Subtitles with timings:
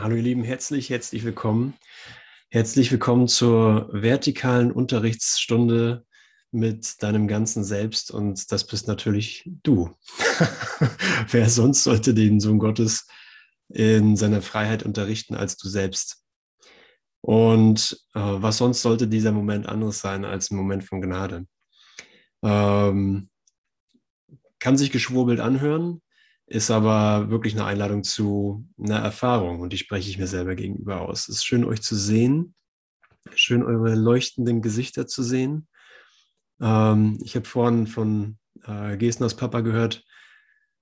[0.00, 1.74] Hallo ihr Lieben, herzlich, herzlich willkommen.
[2.50, 6.06] Herzlich willkommen zur vertikalen Unterrichtsstunde
[6.52, 9.90] mit deinem ganzen Selbst und das bist natürlich du.
[11.30, 13.08] Wer sonst sollte den Sohn Gottes
[13.70, 16.22] in seiner Freiheit unterrichten als du selbst?
[17.20, 21.44] Und äh, was sonst sollte dieser Moment anderes sein als ein Moment von Gnade?
[22.44, 23.30] Ähm,
[24.60, 26.02] kann sich geschwurbelt anhören,
[26.48, 31.02] ist aber wirklich eine Einladung zu einer Erfahrung und die spreche ich mir selber gegenüber
[31.02, 31.28] aus.
[31.28, 32.54] Es ist schön, euch zu sehen,
[33.34, 35.68] schön eure leuchtenden Gesichter zu sehen.
[36.60, 40.04] Ähm, ich habe vorhin von äh, Gesners Papa gehört,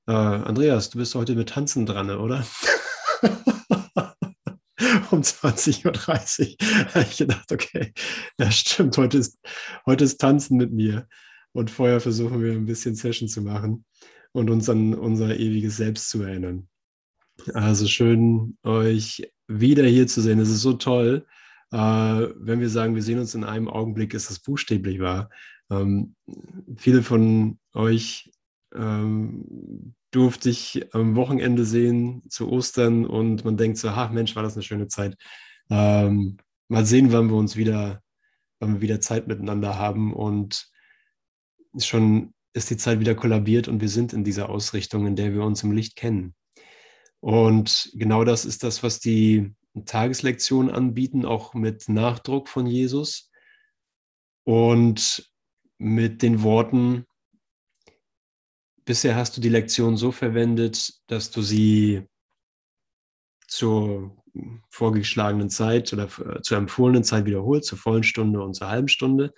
[0.06, 2.46] äh, Andreas, du bist heute mit Tanzen dran, oder?
[5.10, 5.84] um 20.30
[6.94, 7.02] Uhr.
[7.10, 7.92] ich gedacht, okay,
[8.38, 9.36] ja stimmt, heute ist,
[9.84, 11.08] heute ist Tanzen mit mir.
[11.52, 13.84] Und vorher versuchen wir ein bisschen Session zu machen
[14.36, 16.68] und uns an unser ewiges Selbst zu erinnern.
[17.54, 20.38] Also schön, euch wieder hier zu sehen.
[20.40, 21.26] Es ist so toll,
[21.72, 25.30] äh, wenn wir sagen, wir sehen uns in einem Augenblick, ist das buchstäblich wahr.
[25.70, 26.14] Ähm,
[26.76, 28.30] viele von euch
[28.74, 34.42] ähm, durfte ich am Wochenende sehen zu Ostern und man denkt so, ach Mensch, war
[34.42, 35.16] das eine schöne Zeit.
[35.70, 36.36] Ähm,
[36.68, 38.02] mal sehen, wann wir uns wieder,
[38.60, 40.68] wann wir wieder Zeit miteinander haben und
[41.78, 45.44] schon ist die Zeit wieder kollabiert und wir sind in dieser Ausrichtung, in der wir
[45.44, 46.34] uns im Licht kennen.
[47.20, 49.54] Und genau das ist das, was die
[49.84, 53.30] Tageslektionen anbieten, auch mit Nachdruck von Jesus
[54.44, 55.30] und
[55.78, 57.04] mit den Worten,
[58.86, 62.06] bisher hast du die Lektion so verwendet, dass du sie
[63.48, 64.16] zur
[64.70, 66.08] vorgeschlagenen Zeit oder
[66.42, 69.34] zur empfohlenen Zeit wiederholst, zur vollen Stunde und zur halben Stunde.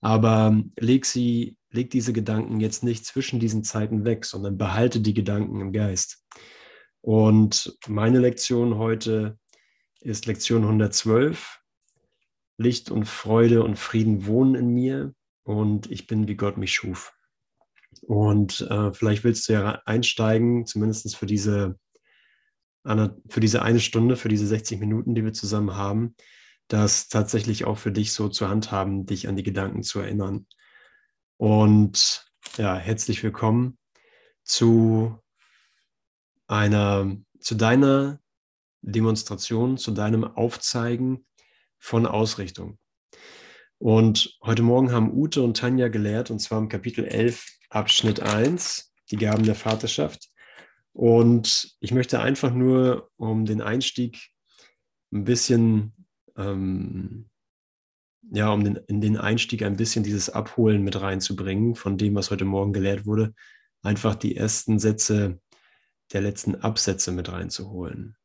[0.00, 5.14] Aber leg sie leg diese Gedanken jetzt nicht zwischen diesen Zeiten weg, sondern behalte die
[5.14, 6.24] Gedanken im Geist.
[7.00, 9.38] Und meine Lektion heute
[10.00, 11.60] ist Lektion 112.
[12.56, 15.14] Licht und Freude und Frieden wohnen in mir
[15.44, 17.12] und ich bin, wie Gott mich schuf.
[18.02, 21.78] Und äh, vielleicht willst du ja einsteigen, zumindest für diese,
[22.84, 26.14] für diese eine Stunde, für diese 60 Minuten, die wir zusammen haben,
[26.68, 30.46] das tatsächlich auch für dich so zu handhaben, dich an die Gedanken zu erinnern.
[31.38, 32.26] Und
[32.56, 33.78] ja, herzlich willkommen
[34.42, 35.16] zu
[36.48, 38.18] einer, zu deiner
[38.82, 41.28] Demonstration, zu deinem Aufzeigen
[41.78, 42.80] von Ausrichtung.
[43.78, 48.92] Und heute Morgen haben Ute und Tanja gelehrt, und zwar im Kapitel 11, Abschnitt 1,
[49.12, 50.30] die Gaben der Vaterschaft.
[50.92, 54.32] Und ich möchte einfach nur, um den Einstieg
[55.12, 56.04] ein bisschen
[56.36, 57.30] ähm,
[58.30, 62.30] ja, um den, in den Einstieg ein bisschen dieses Abholen mit reinzubringen von dem, was
[62.30, 63.34] heute Morgen gelehrt wurde,
[63.82, 65.40] einfach die ersten Sätze
[66.12, 68.16] der letzten Absätze mit reinzuholen.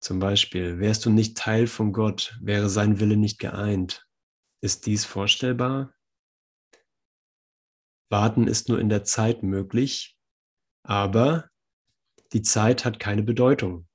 [0.00, 4.06] Zum Beispiel, wärst du nicht Teil von Gott, wäre sein Wille nicht geeint.
[4.60, 5.92] Ist dies vorstellbar?
[8.10, 10.16] Warten ist nur in der Zeit möglich,
[10.82, 11.48] aber
[12.32, 13.88] die Zeit hat keine Bedeutung.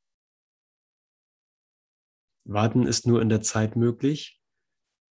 [2.45, 4.42] Warten ist nur in der Zeit möglich,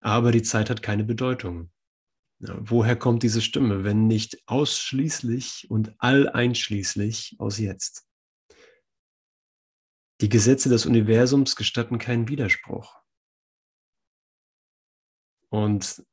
[0.02, 1.70] aber die Zeit hat keine Bedeutung.
[2.38, 8.04] Woher kommt diese Stimme, wenn nicht ausschließlich und alleinschließlich aus jetzt?
[10.20, 13.00] Die Gesetze des Universums gestatten keinen Widerspruch.
[15.50, 16.04] Und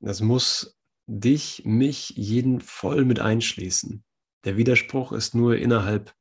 [0.00, 4.04] das muss dich, mich, jeden voll mit einschließen.
[4.44, 6.14] Der Widerspruch ist nur innerhalb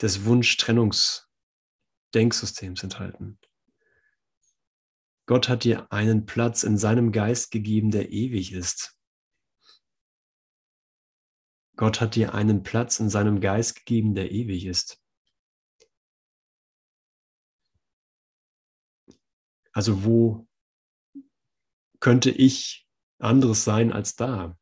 [0.00, 3.38] des Wunsch-Trennungs-Denksystems enthalten.
[5.28, 8.98] Gott hat dir einen Platz in seinem Geist gegeben, der ewig ist.
[11.76, 15.04] Gott hat dir einen Platz in seinem Geist gegeben, der ewig ist.
[19.72, 20.48] Also wo
[22.00, 22.88] könnte ich
[23.18, 24.58] anderes sein als da?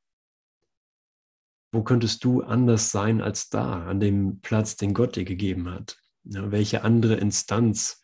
[1.70, 5.96] Wo könntest du anders sein als da, an dem Platz, den Gott dir gegeben hat?
[6.24, 8.02] Ja, welche andere Instanz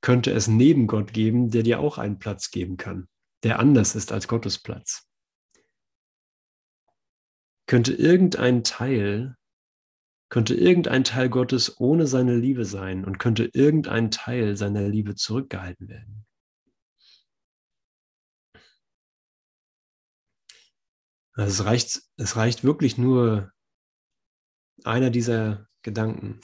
[0.00, 3.08] könnte es neben Gott geben, der dir auch einen Platz geben kann,
[3.42, 5.08] der anders ist als Gottes Platz.
[7.66, 9.36] Könnte irgendein Teil,
[10.30, 15.88] könnte irgendein Teil Gottes ohne seine Liebe sein und könnte irgendein Teil seiner Liebe zurückgehalten
[15.88, 16.26] werden.
[21.32, 23.52] Also es reicht, es reicht wirklich nur
[24.84, 26.40] einer dieser Gedanken,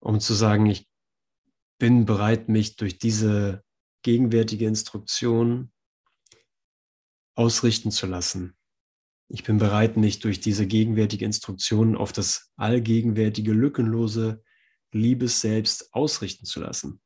[0.00, 0.87] um zu sagen, ich
[1.78, 3.64] bin bereit, mich durch diese
[4.02, 5.72] gegenwärtige Instruktion
[7.34, 8.56] ausrichten zu lassen.
[9.28, 14.42] Ich bin bereit, mich durch diese gegenwärtige Instruktion auf das allgegenwärtige, lückenlose,
[14.90, 17.02] Liebes selbst ausrichten zu lassen.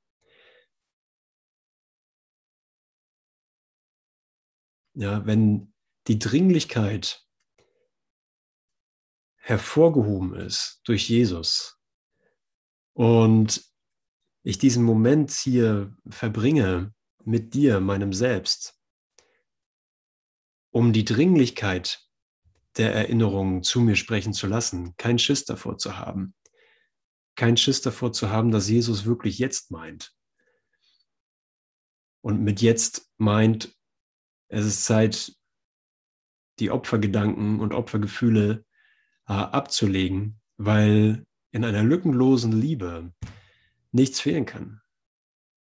[4.94, 5.74] Ja, wenn
[6.06, 7.26] die Dringlichkeit
[9.36, 11.80] hervorgehoben ist durch Jesus
[12.92, 13.71] und
[14.42, 16.92] ich diesen Moment hier verbringe
[17.24, 18.78] mit dir, meinem Selbst,
[20.70, 22.08] um die Dringlichkeit
[22.76, 26.34] der Erinnerungen zu mir sprechen zu lassen, kein Schiss davor zu haben,
[27.36, 30.14] kein Schiss davor zu haben, dass Jesus wirklich jetzt meint.
[32.22, 33.76] Und mit jetzt meint,
[34.48, 35.36] es ist Zeit,
[36.58, 38.64] die Opfergedanken und Opfergefühle
[39.26, 43.12] äh, abzulegen, weil in einer lückenlosen Liebe
[43.92, 44.80] nichts fehlen kann.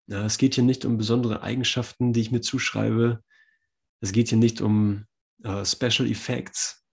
[0.07, 3.23] Ja, es geht hier nicht um besondere Eigenschaften, die ich mir zuschreibe.
[4.01, 5.05] Es geht hier nicht um
[5.43, 6.83] äh, Special Effects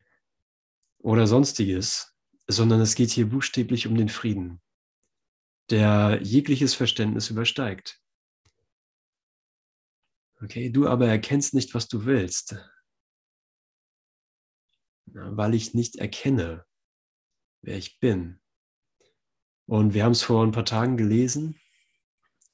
[0.98, 2.14] oder sonstiges,
[2.46, 4.60] sondern es geht hier buchstäblich um den Frieden,
[5.70, 8.00] der jegliches Verständnis übersteigt.
[10.42, 12.56] Okay, du aber erkennst nicht, was du willst,
[15.06, 16.66] weil ich nicht erkenne,
[17.62, 18.40] wer ich bin.
[19.66, 21.60] Und wir haben es vor ein paar Tagen gelesen.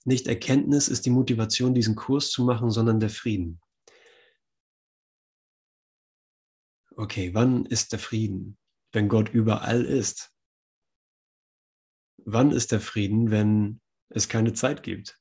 [0.04, 3.60] Nicht Erkenntnis ist die Motivation, diesen Kurs zu machen, sondern der Frieden.
[6.96, 8.58] Okay, wann ist der Frieden?
[8.92, 10.34] Wenn Gott überall ist.
[12.24, 15.18] Wann ist der Frieden, wenn es keine Zeit gibt?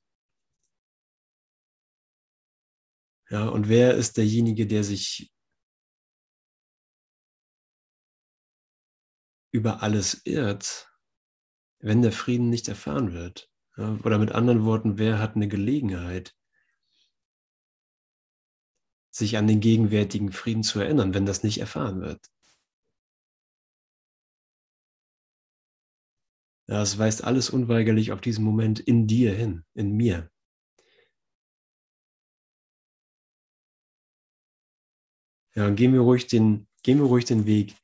[3.29, 5.31] Ja, und wer ist derjenige, der sich
[9.53, 10.90] über alles irrt,
[11.81, 13.49] wenn der Frieden nicht erfahren wird?
[13.77, 16.35] Oder mit anderen Worten, wer hat eine Gelegenheit,
[19.09, 22.29] sich an den gegenwärtigen Frieden zu erinnern, wenn das nicht erfahren wird?
[26.67, 30.31] Ja, es weist alles unweigerlich auf diesen Moment in dir hin, in mir.
[35.53, 37.75] Ja, gehen wir ruhig den, gehen wir ruhig den Weg.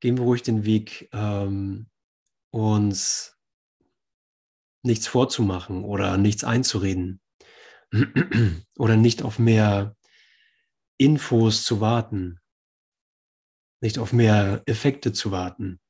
[0.00, 1.88] Gehen wir ruhig den Weg, ähm,
[2.50, 3.36] uns
[4.82, 7.20] nichts vorzumachen oder nichts einzureden
[8.78, 9.96] oder nicht auf mehr
[10.98, 12.40] Infos zu warten,
[13.82, 15.80] nicht auf mehr Effekte zu warten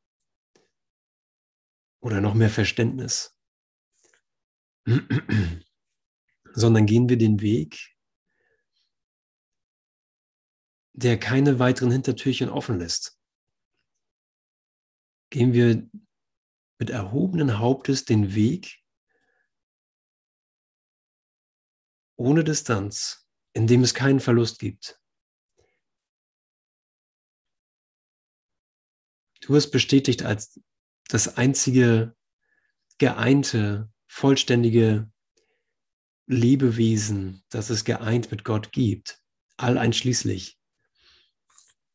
[2.03, 3.37] oder noch mehr Verständnis,
[6.53, 7.97] sondern gehen wir den Weg,
[10.93, 13.20] der keine weiteren Hintertürchen offen lässt.
[15.31, 15.89] Gehen wir
[16.79, 18.81] mit erhobenen Hauptes den Weg
[22.17, 25.01] ohne Distanz, in dem es keinen Verlust gibt.
[29.41, 30.61] Du wirst bestätigt als
[31.09, 32.15] das einzige
[32.99, 35.11] geeinte, vollständige
[36.27, 39.23] Lebewesen, das es geeint mit Gott gibt,
[39.57, 40.59] all einschließlich.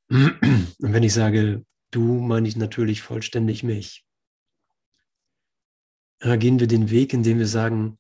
[0.10, 4.06] Und wenn ich sage du, meine ich natürlich vollständig mich.
[6.20, 8.00] Da gehen wir den Weg, indem wir sagen,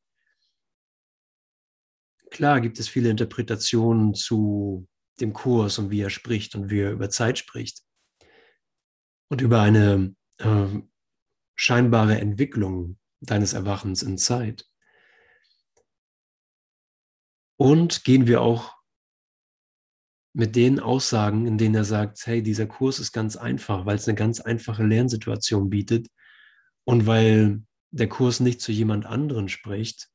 [2.31, 4.87] klar gibt es viele Interpretationen zu
[5.19, 7.83] dem Kurs und wie er spricht und wie er über Zeit spricht
[9.29, 10.67] und über eine äh,
[11.55, 14.69] scheinbare Entwicklung deines Erwachens in Zeit.
[17.57, 18.74] Und gehen wir auch
[20.35, 24.05] mit den Aussagen, in denen er sagt, hey, dieser Kurs ist ganz einfach, weil es
[24.05, 26.09] eine ganz einfache Lernsituation bietet
[26.83, 30.09] und weil der Kurs nicht zu jemand anderen spricht,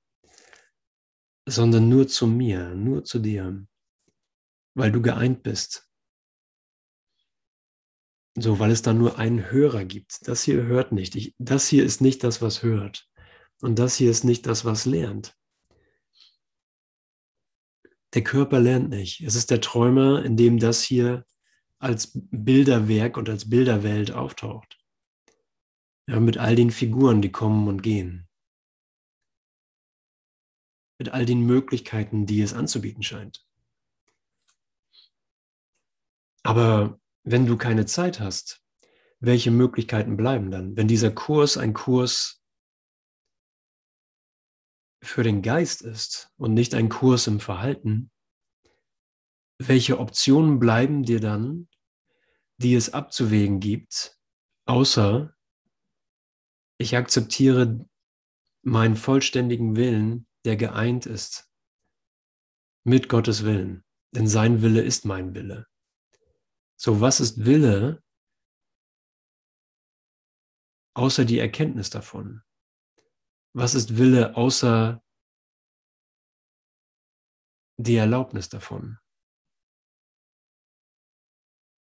[1.49, 3.67] sondern nur zu mir, nur zu dir,
[4.75, 5.89] weil du geeint bist.
[8.37, 10.29] So, weil es da nur einen Hörer gibt.
[10.29, 11.17] Das hier hört nicht.
[11.17, 13.09] Ich, das hier ist nicht das, was hört.
[13.63, 15.35] Und das hier ist nicht das, was lernt.
[18.15, 19.21] Der Körper lernt nicht.
[19.21, 21.25] Es ist der Träumer, in dem das hier
[21.79, 24.79] als Bilderwerk und als Bilderwelt auftaucht.
[26.07, 28.29] Ja, mit all den Figuren, die kommen und gehen.
[30.99, 33.47] Mit all den Möglichkeiten, die es anzubieten scheint.
[36.43, 38.63] Aber wenn du keine Zeit hast,
[39.21, 40.77] welche Möglichkeiten bleiben dann?
[40.77, 42.40] Wenn dieser Kurs ein Kurs
[45.03, 48.11] für den Geist ist und nicht ein Kurs im Verhalten,
[49.59, 51.69] welche Optionen bleiben dir dann,
[52.59, 54.19] die es abzuwägen gibt,
[54.67, 55.35] außer
[56.79, 57.87] ich akzeptiere
[58.63, 61.51] meinen vollständigen Willen, der geeint ist
[62.85, 63.85] mit Gottes Willen.
[64.15, 65.67] Denn sein Wille ist mein Wille.
[66.77, 68.03] So, was ist Wille,
[70.95, 72.43] außer die Erkenntnis davon?
[73.53, 75.03] Was ist Wille außer
[77.79, 78.99] die Erlaubnis davon?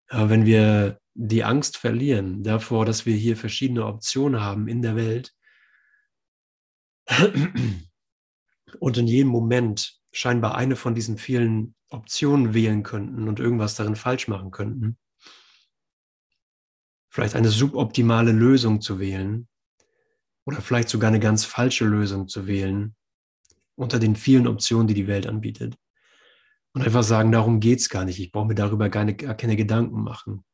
[0.08, 4.96] Aber wenn wir die Angst verlieren davor, dass wir hier verschiedene Optionen haben in der
[4.96, 5.36] Welt
[8.80, 13.96] und in jedem Moment scheinbar eine von diesen vielen Optionen wählen könnten und irgendwas darin
[13.96, 14.98] falsch machen könnten,
[17.10, 19.48] vielleicht eine suboptimale Lösung zu wählen
[20.46, 22.96] oder vielleicht sogar eine ganz falsche Lösung zu wählen
[23.76, 25.76] unter den vielen Optionen, die die Welt anbietet.
[26.74, 28.20] Und einfach sagen, darum geht es gar nicht.
[28.20, 30.46] Ich brauche mir darüber gar, nicht, gar keine Gedanken machen.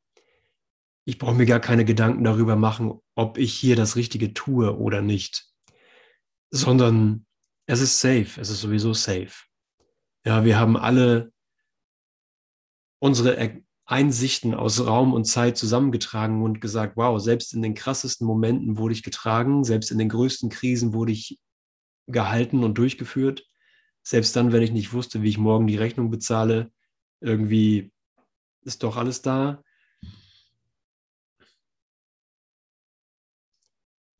[1.05, 5.01] Ich brauche mir gar keine Gedanken darüber machen, ob ich hier das Richtige tue oder
[5.01, 5.45] nicht,
[6.51, 7.25] sondern
[7.65, 9.45] es ist safe, es ist sowieso safe.
[10.25, 11.31] Ja, wir haben alle
[12.99, 13.37] unsere
[13.87, 18.93] Einsichten aus Raum und Zeit zusammengetragen und gesagt, wow, selbst in den krassesten Momenten wurde
[18.93, 21.39] ich getragen, selbst in den größten Krisen wurde ich
[22.07, 23.47] gehalten und durchgeführt.
[24.03, 26.69] Selbst dann, wenn ich nicht wusste, wie ich morgen die Rechnung bezahle,
[27.21, 27.93] irgendwie
[28.63, 29.63] ist doch alles da.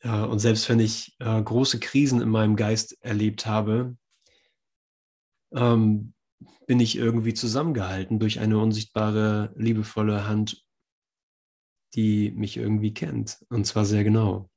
[0.01, 3.97] Ja, und selbst wenn ich äh, große Krisen in meinem Geist erlebt habe,
[5.51, 6.13] ähm,
[6.65, 10.65] bin ich irgendwie zusammengehalten durch eine unsichtbare, liebevolle Hand,
[11.95, 13.45] die mich irgendwie kennt.
[13.49, 14.49] Und zwar sehr genau.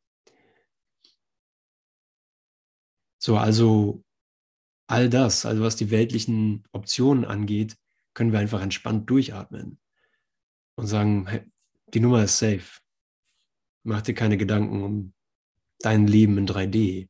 [3.23, 4.03] So, also
[4.87, 7.77] all das, also was die weltlichen Optionen angeht,
[8.15, 9.79] können wir einfach entspannt durchatmen
[10.77, 11.43] und sagen, hey,
[11.93, 12.81] die Nummer ist safe.
[13.85, 15.15] Mach dir keine Gedanken um
[15.81, 17.10] dein Leben in 3D.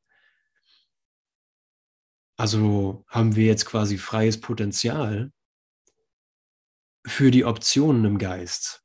[2.40, 5.30] Also haben wir jetzt quasi freies Potenzial
[7.06, 8.82] für die Optionen im Geist.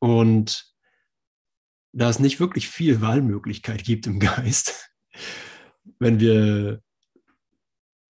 [0.00, 0.72] Und
[1.92, 4.92] da es nicht wirklich viel Wahlmöglichkeit gibt im Geist,
[5.98, 6.80] wenn wir,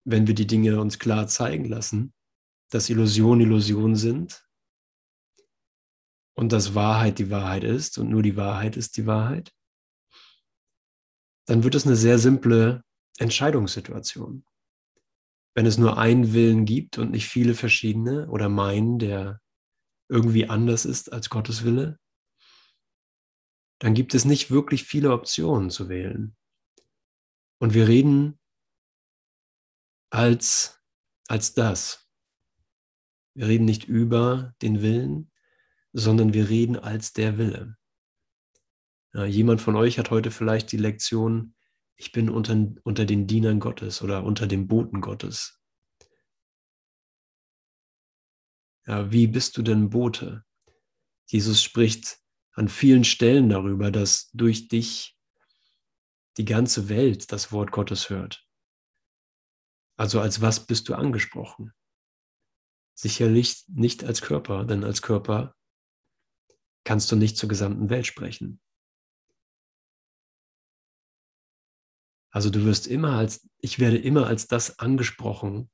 [0.04, 2.12] wenn wir die Dinge uns klar zeigen lassen,
[2.68, 4.46] dass Illusionen Illusionen sind
[6.34, 9.50] und dass Wahrheit die Wahrheit ist und nur die Wahrheit ist die Wahrheit,
[11.46, 12.84] dann wird es eine sehr simple
[13.16, 14.44] Entscheidungssituation
[15.58, 19.40] wenn es nur einen Willen gibt und nicht viele verschiedene oder meinen, der
[20.08, 21.98] irgendwie anders ist als Gottes Wille,
[23.80, 26.36] dann gibt es nicht wirklich viele Optionen zu wählen.
[27.60, 28.38] Und wir reden
[30.10, 30.80] als,
[31.26, 32.08] als das.
[33.34, 35.32] Wir reden nicht über den Willen,
[35.92, 37.76] sondern wir reden als der Wille.
[39.12, 41.56] Ja, jemand von euch hat heute vielleicht die Lektion
[41.99, 45.61] ich bin unter, unter den Dienern Gottes oder unter dem Boten Gottes.
[48.87, 50.45] Ja, wie bist du denn Bote?
[51.26, 52.19] Jesus spricht
[52.52, 55.19] an vielen Stellen darüber, dass durch dich
[56.38, 58.47] die ganze Welt das Wort Gottes hört.
[59.97, 61.73] Also als was bist du angesprochen?
[62.95, 65.57] Sicherlich nicht als Körper, denn als Körper
[66.85, 68.61] kannst du nicht zur gesamten Welt sprechen.
[72.38, 75.68] Also du wirst immer als, ich werde immer als das angesprochen,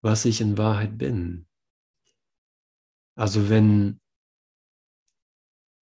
[0.00, 1.48] was ich in Wahrheit bin.
[3.16, 4.00] Also wenn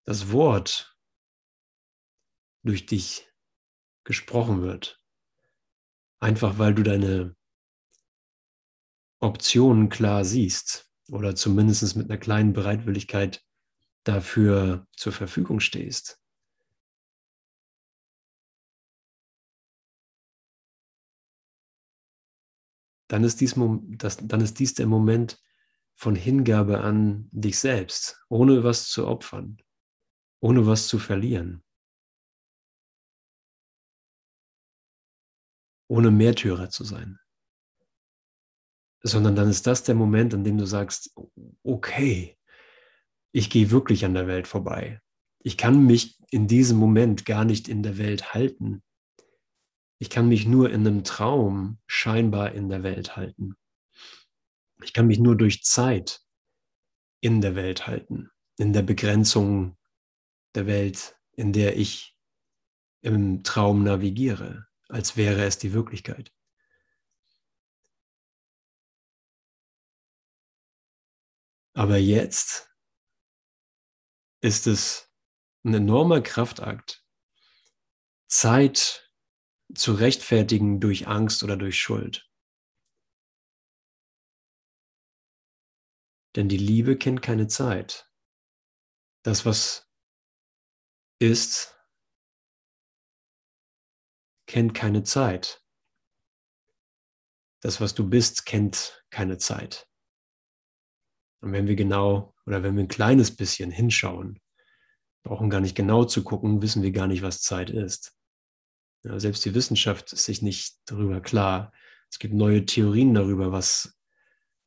[0.05, 0.97] das Wort
[2.63, 3.31] durch dich
[4.05, 5.03] gesprochen wird,
[6.19, 7.37] einfach weil du deine
[9.21, 13.45] Optionen klar siehst oder zumindest mit einer kleinen Bereitwilligkeit
[14.05, 16.18] dafür zur Verfügung stehst,
[23.09, 23.55] dann ist, dies,
[23.97, 25.43] das, dann ist dies der Moment
[25.95, 29.59] von Hingabe an dich selbst, ohne was zu opfern,
[30.41, 31.65] ohne was zu verlieren,
[35.89, 37.19] ohne Märtyrer zu sein,
[39.03, 41.15] sondern dann ist das der Moment, an dem du sagst,
[41.63, 42.39] okay,
[43.33, 45.01] ich gehe wirklich an der Welt vorbei.
[45.41, 48.83] Ich kann mich in diesem Moment gar nicht in der Welt halten.
[50.01, 53.57] Ich kann mich nur in einem Traum scheinbar in der Welt halten.
[54.83, 56.21] Ich kann mich nur durch Zeit
[57.21, 59.77] in der Welt halten, in der Begrenzung
[60.55, 62.17] der Welt, in der ich
[63.01, 66.33] im Traum navigiere, als wäre es die Wirklichkeit.
[71.75, 72.73] Aber jetzt
[74.41, 75.13] ist es
[75.65, 77.05] ein enormer Kraftakt,
[78.29, 79.08] Zeit
[79.75, 82.29] zu rechtfertigen durch Angst oder durch Schuld.
[86.37, 88.11] Denn die Liebe kennt keine Zeit.
[89.25, 89.91] Das, was
[91.21, 91.77] ist,
[94.47, 95.63] kennt keine Zeit.
[97.61, 99.89] Das, was du bist, kennt keine Zeit.
[101.41, 104.41] Und wenn wir genau oder wenn wir ein kleines bisschen hinschauen,
[105.25, 108.18] brauchen gar nicht genau zu gucken, wissen wir gar nicht, was Zeit ist.
[109.05, 111.73] Ja, selbst die Wissenschaft ist sich nicht darüber klar.
[112.11, 113.99] Es gibt neue Theorien darüber, was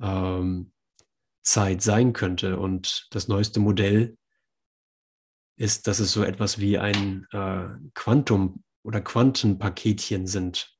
[0.01, 0.73] ähm,
[1.41, 2.59] Zeit sein könnte.
[2.59, 4.17] Und das neueste Modell
[5.57, 10.75] ist, dass es so etwas wie ein äh, Quantum- oder Quantenpaketchen sind,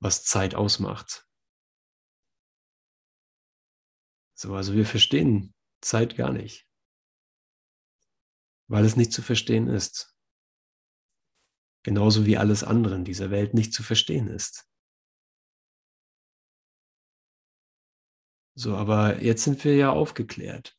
[0.00, 1.26] was Zeit ausmacht.
[4.34, 6.66] So, also wir verstehen Zeit gar nicht,
[8.68, 10.15] weil es nicht zu verstehen ist.
[11.86, 14.68] Genauso wie alles andere in dieser Welt nicht zu verstehen ist.
[18.58, 20.76] So, aber jetzt sind wir ja aufgeklärt.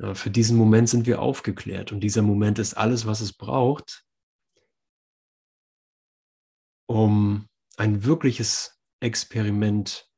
[0.00, 4.04] Ja, für diesen Moment sind wir aufgeklärt und dieser Moment ist alles, was es braucht,
[6.88, 10.10] um ein wirkliches Experiment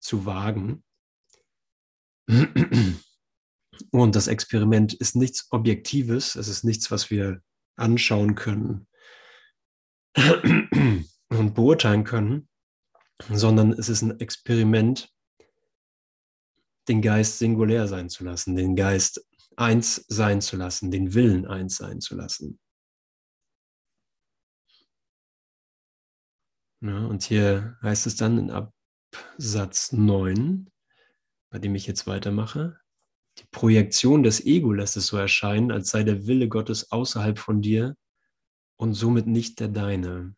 [0.00, 0.82] zu wagen.
[3.90, 7.42] Und das Experiment ist nichts Objektives, es ist nichts, was wir
[7.78, 8.86] anschauen können
[11.28, 12.48] und beurteilen können,
[13.30, 15.12] sondern es ist ein Experiment,
[16.88, 21.76] den Geist singulär sein zu lassen, den Geist eins sein zu lassen, den Willen eins
[21.76, 22.58] sein zu lassen.
[26.80, 30.70] Ja, und hier heißt es dann in Absatz 9,
[31.50, 32.78] bei dem ich jetzt weitermache,
[33.38, 37.62] die Projektion des Ego lässt es so erscheinen, als sei der Wille Gottes außerhalb von
[37.62, 37.96] dir
[38.76, 40.34] und somit nicht der deine.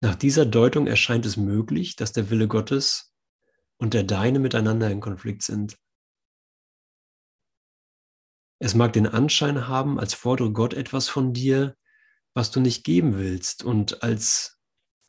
[0.00, 3.12] Nach dieser Deutung erscheint es möglich, dass der Wille Gottes
[3.78, 5.76] und der deine miteinander in Konflikt sind.
[8.60, 11.76] Es mag den Anschein haben, als fordere Gott etwas von dir,
[12.34, 14.57] was du nicht geben willst, und als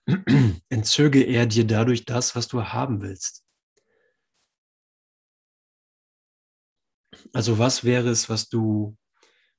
[0.70, 3.46] entzöge er dir dadurch das, was du haben willst.
[7.34, 8.98] Also was wäre es, was du,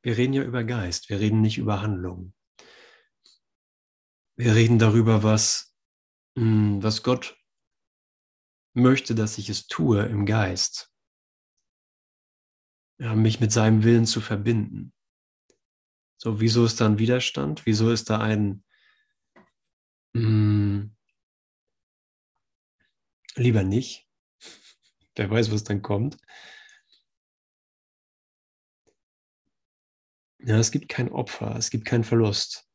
[0.03, 2.33] wir reden ja über Geist, wir reden nicht über Handlung.
[4.37, 5.77] Wir reden darüber, was,
[6.37, 7.37] hm, was Gott
[8.75, 10.91] möchte, dass ich es tue im Geist.
[12.99, 14.93] Ja, mich mit seinem Willen zu verbinden.
[16.17, 17.65] So, wieso ist da ein Widerstand?
[17.67, 18.65] Wieso ist da ein
[20.15, 20.95] hm,
[23.37, 24.09] lieber nicht?
[25.17, 26.17] Wer weiß, was dann kommt.
[30.43, 32.67] Ja, es gibt kein Opfer, es gibt keinen Verlust.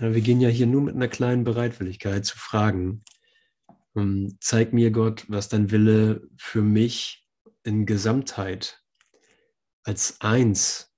[0.00, 3.04] Ja, wir gehen ja hier nur mit einer kleinen Bereitwilligkeit zu fragen.
[3.92, 7.26] Um, zeig mir, Gott, was dein Wille für mich
[7.64, 8.82] in Gesamtheit
[9.82, 10.94] als eins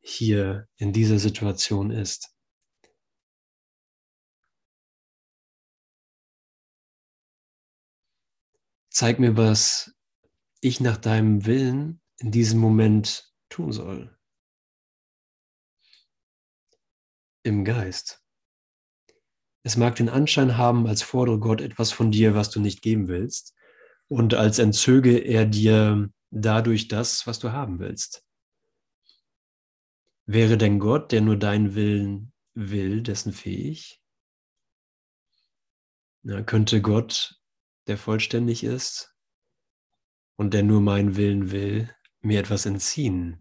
[0.00, 2.37] hier in dieser Situation ist.
[9.00, 9.94] Zeig mir, was
[10.60, 14.18] ich nach deinem Willen in diesem Moment tun soll.
[17.44, 18.24] Im Geist.
[19.62, 23.06] Es mag den Anschein haben, als fordere Gott etwas von dir, was du nicht geben
[23.06, 23.54] willst,
[24.08, 28.26] und als entzöge er dir dadurch das, was du haben willst.
[30.26, 34.02] Wäre denn Gott, der nur deinen Willen will, dessen fähig?
[36.24, 37.37] Na, könnte Gott,
[37.88, 39.14] der vollständig ist
[40.36, 43.40] und der nur meinen Willen will, mir etwas entziehen?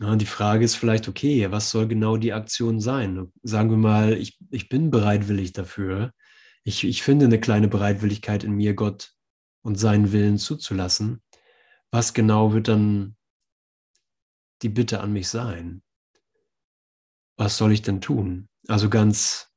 [0.00, 3.32] Ja, die Frage ist vielleicht, okay, was soll genau die Aktion sein?
[3.42, 6.12] Sagen wir mal, ich, ich bin bereitwillig dafür.
[6.62, 9.12] Ich, ich finde eine kleine Bereitwilligkeit in mir, Gott
[9.62, 11.22] und seinen Willen zuzulassen.
[11.90, 13.16] Was genau wird dann
[14.62, 15.82] die Bitte an mich sein?
[17.36, 18.48] Was soll ich denn tun?
[18.68, 19.47] Also ganz,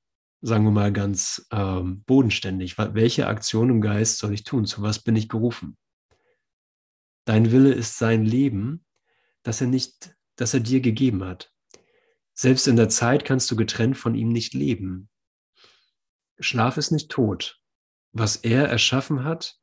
[0.42, 2.78] sagen wir mal, ganz ähm, bodenständig.
[2.78, 4.66] Welche Aktion im Geist soll ich tun?
[4.66, 5.78] Zu was bin ich gerufen?
[7.26, 8.84] Dein Wille ist sein Leben,
[9.44, 11.54] dass er nicht das er dir gegeben hat.
[12.34, 15.08] Selbst in der Zeit kannst du getrennt von ihm nicht leben.
[16.40, 17.62] Schlaf ist nicht tot.
[18.12, 19.60] Was er erschaffen hat,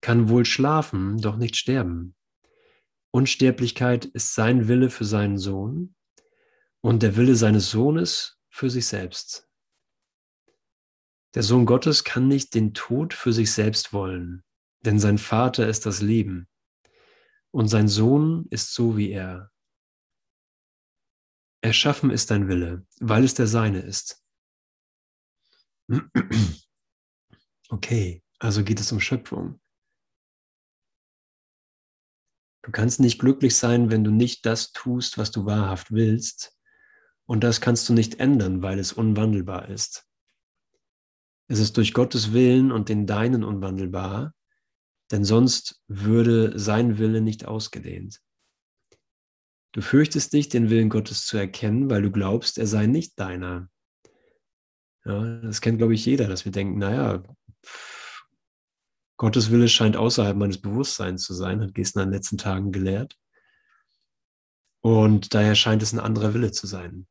[0.00, 2.14] kann wohl schlafen, doch nicht sterben.
[3.10, 5.96] Unsterblichkeit ist sein Wille für seinen Sohn
[6.80, 9.47] und der Wille seines Sohnes für sich selbst.
[11.34, 14.42] Der Sohn Gottes kann nicht den Tod für sich selbst wollen,
[14.84, 16.48] denn sein Vater ist das Leben
[17.50, 19.50] und sein Sohn ist so wie er.
[21.60, 24.24] Erschaffen ist dein Wille, weil es der seine ist.
[27.70, 29.60] Okay, also geht es um Schöpfung.
[32.62, 36.58] Du kannst nicht glücklich sein, wenn du nicht das tust, was du wahrhaft willst.
[37.26, 40.07] Und das kannst du nicht ändern, weil es unwandelbar ist.
[41.48, 44.34] Es ist durch Gottes Willen und den Deinen unwandelbar,
[45.10, 48.20] denn sonst würde sein Wille nicht ausgedehnt.
[49.72, 53.68] Du fürchtest dich, den Willen Gottes zu erkennen, weil du glaubst, er sei nicht deiner.
[55.04, 57.22] Ja, das kennt, glaube ich, jeder, dass wir denken, naja,
[59.16, 63.18] Gottes Wille scheint außerhalb meines Bewusstseins zu sein, hat Gestern in den letzten Tagen gelehrt.
[64.80, 67.06] Und daher scheint es ein anderer Wille zu sein.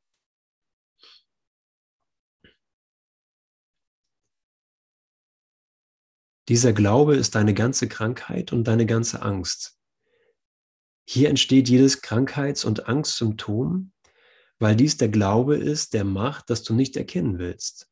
[6.50, 9.78] Dieser Glaube ist deine ganze Krankheit und deine ganze Angst.
[11.06, 13.92] Hier entsteht jedes Krankheits- und Angstsymptom,
[14.60, 17.90] weil dies der Glaube ist, der macht, dass du nicht erkennen willst.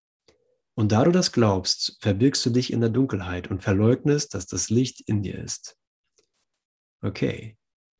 [0.74, 4.70] Und da du das glaubst, verbirgst du dich in der Dunkelheit und verleugnest, dass das
[4.70, 5.78] Licht in dir ist.
[7.02, 7.58] Okay,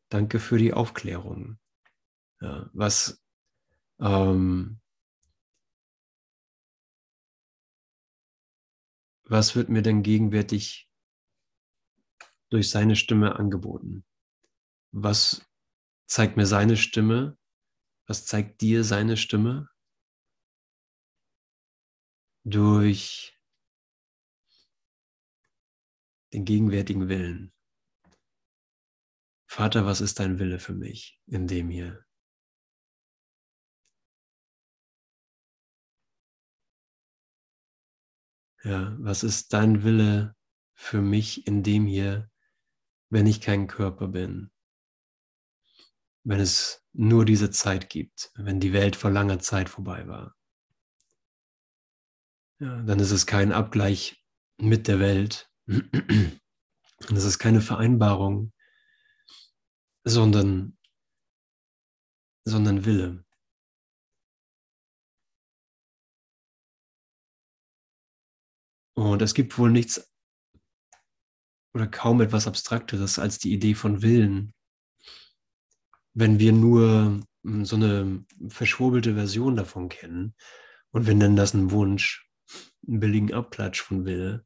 [0.10, 1.58] danke für die Aufklärung.
[2.42, 3.24] Ja, was
[4.02, 4.82] ähm,
[9.26, 10.90] was wird mir denn gegenwärtig
[12.50, 14.06] durch seine Stimme angeboten?
[14.92, 15.46] Was
[16.08, 17.38] zeigt mir seine Stimme?
[18.08, 19.70] Was zeigt dir seine Stimme?
[22.44, 23.36] Durch
[26.34, 27.52] den gegenwärtigen Willen.
[29.48, 32.05] Vater, was ist dein Wille für mich in dem hier?
[38.66, 40.36] Ja, was ist dein Wille
[40.74, 42.32] für mich in dem hier,
[43.12, 44.50] wenn ich kein Körper bin?
[46.24, 50.36] Wenn es nur diese Zeit gibt, wenn die Welt vor langer Zeit vorbei war.
[52.60, 54.26] Ja, dann ist es kein Abgleich
[54.58, 55.50] mit der Welt.
[57.10, 58.54] Das ist keine Vereinbarung,
[60.06, 60.78] sondern,
[62.46, 63.25] sondern Wille.
[68.96, 70.10] Und es gibt wohl nichts
[71.76, 74.54] oder kaum etwas Abstrakteres als die Idee von Willen.
[76.14, 80.36] Wenn wir nur hm, so eine verschwurbelte Version davon kennen
[80.92, 82.30] und wir nennen das einen Wunsch,
[82.88, 84.46] einen billigen Abklatsch von Wille.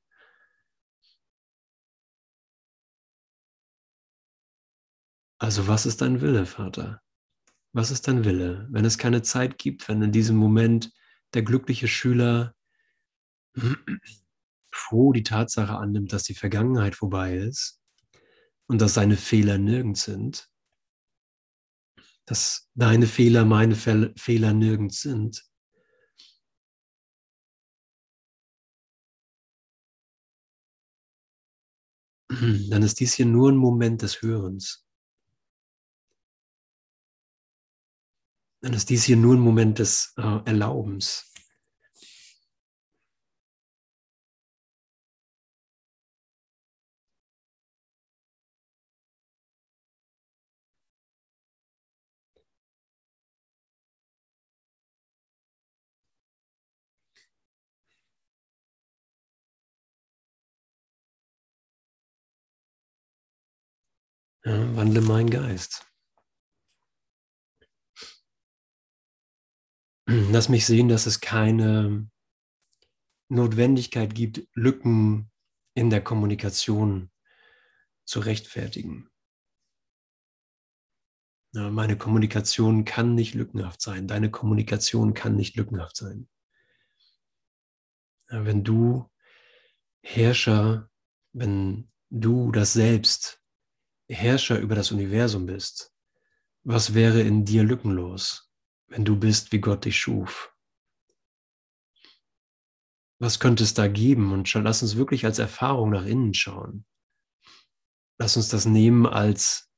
[5.38, 7.02] Also was ist dein Wille, Vater?
[7.72, 8.68] Was ist dein Wille?
[8.72, 10.92] Wenn es keine Zeit gibt, wenn in diesem Moment
[11.36, 12.56] der glückliche Schüler
[14.72, 17.80] froh die Tatsache annimmt, dass die Vergangenheit vorbei ist
[18.68, 20.50] und dass seine Fehler nirgends sind,
[22.26, 25.44] dass deine Fehler meine Fehler nirgends sind.
[32.70, 34.86] Dann ist dies hier nur ein Moment des Hörens.
[38.62, 41.29] Dann ist dies hier nur ein Moment des äh, Erlaubens.
[64.50, 65.86] Ja, wandle mein Geist.
[70.08, 72.10] Lass mich sehen, dass es keine
[73.28, 75.32] Notwendigkeit gibt, Lücken
[75.76, 77.12] in der Kommunikation
[78.06, 79.12] zu rechtfertigen.
[81.54, 84.08] Ja, meine Kommunikation kann nicht lückenhaft sein.
[84.08, 86.28] Deine Kommunikation kann nicht lückenhaft sein.
[88.32, 89.12] Ja, wenn du
[90.02, 90.90] Herrscher,
[91.34, 93.39] wenn du das Selbst
[94.10, 95.94] Herrscher über das Universum bist,
[96.64, 98.52] was wäre in dir lückenlos,
[98.88, 100.54] wenn du bist, wie Gott dich schuf?
[103.22, 104.32] Was könnte es da geben?
[104.32, 106.86] Und lass uns wirklich als Erfahrung nach innen schauen.
[108.18, 109.70] Lass uns das nehmen als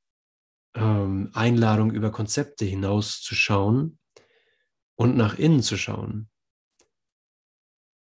[0.74, 3.98] ähm, Einladung über Konzepte hinauszuschauen
[4.96, 6.30] und nach innen zu schauen.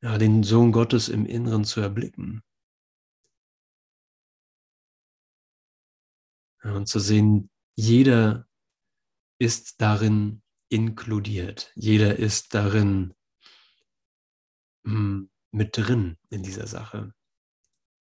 [0.04, 2.44] Ja, den Sohn Gottes im Inneren zu erblicken.
[6.64, 8.48] Und zu sehen, jeder
[9.40, 13.14] ist darin inkludiert, jeder ist darin
[14.86, 17.14] hm, mit drin in dieser Sache,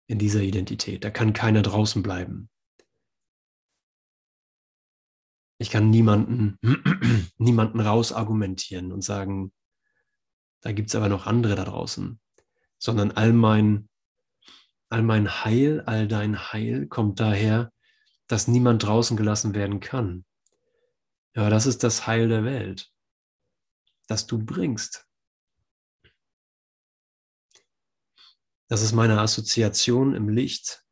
[0.07, 1.05] in dieser Identität.
[1.05, 2.51] Da kann keiner draußen bleiben.
[5.59, 6.59] Ich kann niemanden,
[7.39, 9.53] niemanden rausargumentieren und sagen,
[10.61, 12.21] da gibt es aber noch andere da draußen.
[12.79, 13.89] sondern all mein,
[14.91, 17.73] all mein Heil, all dein Heil kommt daher,
[18.27, 20.25] dass niemand draußen gelassen werden kann.
[21.35, 22.93] Ja, das ist das Heil der Welt,
[24.09, 25.07] das du bringst.
[28.69, 30.85] Das ist meine Assoziation im Licht.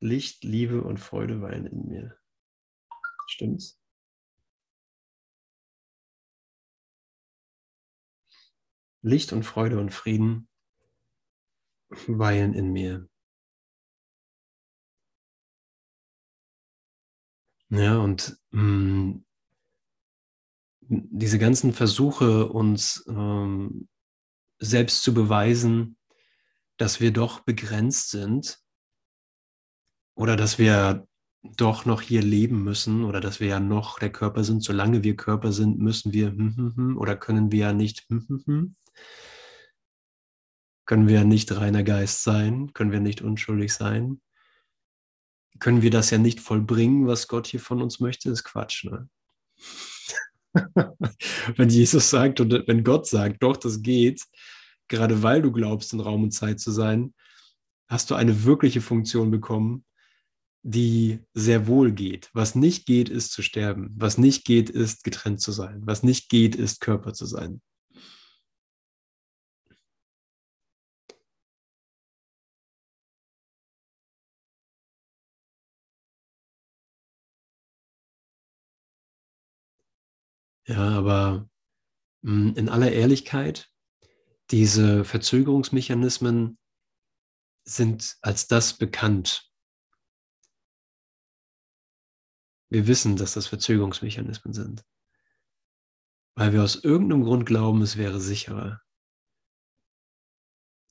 [0.00, 2.18] Licht, Liebe und Freude weilen in mir.
[3.26, 3.78] Stimmt's?
[9.02, 10.48] Licht und Freude und Frieden
[12.06, 13.09] weilen in mir.
[17.70, 19.24] Ja, und mh, mm,
[20.88, 23.88] diese ganzen Versuche, uns ähm,
[24.58, 25.96] selbst zu beweisen,
[26.76, 28.58] dass wir doch begrenzt sind
[30.16, 31.06] oder dass wir
[31.42, 34.62] doch noch hier leben müssen oder dass wir ja noch der Körper sind.
[34.62, 38.08] Solange wir Körper sind, müssen wir hm, hm, hm, oder können wir ja nicht
[40.86, 44.20] können wir nicht reiner Geist sein, können wir nicht unschuldig sein,
[45.60, 48.84] können wir das ja nicht vollbringen, was Gott hier von uns möchte, das ist Quatsch.
[48.84, 49.08] Ne?
[51.56, 54.24] wenn Jesus sagt und wenn Gott sagt, doch, das geht,
[54.88, 57.14] gerade weil du glaubst, in Raum und Zeit zu sein,
[57.88, 59.84] hast du eine wirkliche Funktion bekommen,
[60.62, 62.30] die sehr wohl geht.
[62.34, 63.94] Was nicht geht, ist zu sterben.
[63.96, 65.80] Was nicht geht, ist getrennt zu sein.
[65.84, 67.62] Was nicht geht, ist Körper zu sein.
[80.70, 81.50] Ja, aber
[82.22, 83.70] hm, in aller Ehrlichkeit,
[84.50, 86.58] diese Verzögerungsmechanismen
[87.64, 89.50] sind als das bekannt,
[92.70, 94.84] Wir wissen, dass das Verzögerungsmechanismen sind,
[96.36, 98.80] weil wir aus irgendeinem Grund glauben, es wäre sicherer.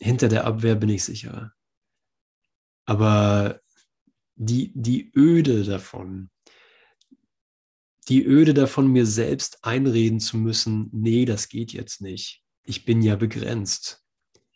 [0.02, 1.54] Hinter der Abwehr bin ich sicherer.
[2.86, 3.62] Aber
[4.36, 6.30] die, die Öde davon,
[8.10, 12.44] die Öde davon, mir selbst einreden zu müssen, nee, das geht jetzt nicht.
[12.64, 14.04] Ich bin ja begrenzt.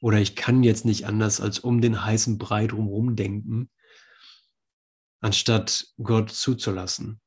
[0.02, 3.70] Oder ich kann jetzt nicht anders als um den heißen Brei drumherum denken
[5.24, 7.22] anstatt Gott zuzulassen.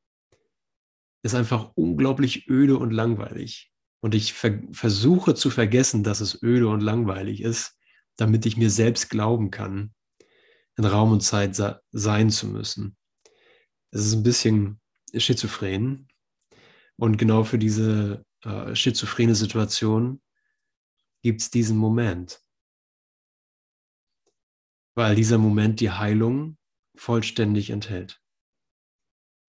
[1.22, 3.72] Ist einfach unglaublich öde und langweilig.
[4.00, 7.74] Und ich ver versuche zu vergessen, dass es öde und langweilig ist,
[8.16, 9.94] damit ich mir selbst glauben kann,
[10.76, 11.56] in Raum und Zeit
[11.90, 12.96] sein zu müssen.
[13.90, 14.80] Es ist ein bisschen
[15.16, 16.06] schizophren.
[16.96, 20.20] Und genau für diese äh, schizophrene Situation
[21.22, 22.40] gibt es diesen Moment.
[24.94, 26.56] Weil dieser Moment die Heilung
[26.94, 28.22] vollständig enthält.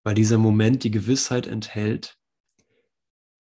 [0.04, 2.18] Weil dieser Moment die Gewissheit enthält,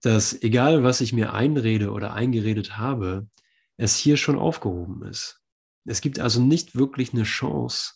[0.01, 3.27] dass egal was ich mir einrede oder eingeredet habe,
[3.77, 5.41] es hier schon aufgehoben ist.
[5.85, 7.95] Es gibt also nicht wirklich eine Chance,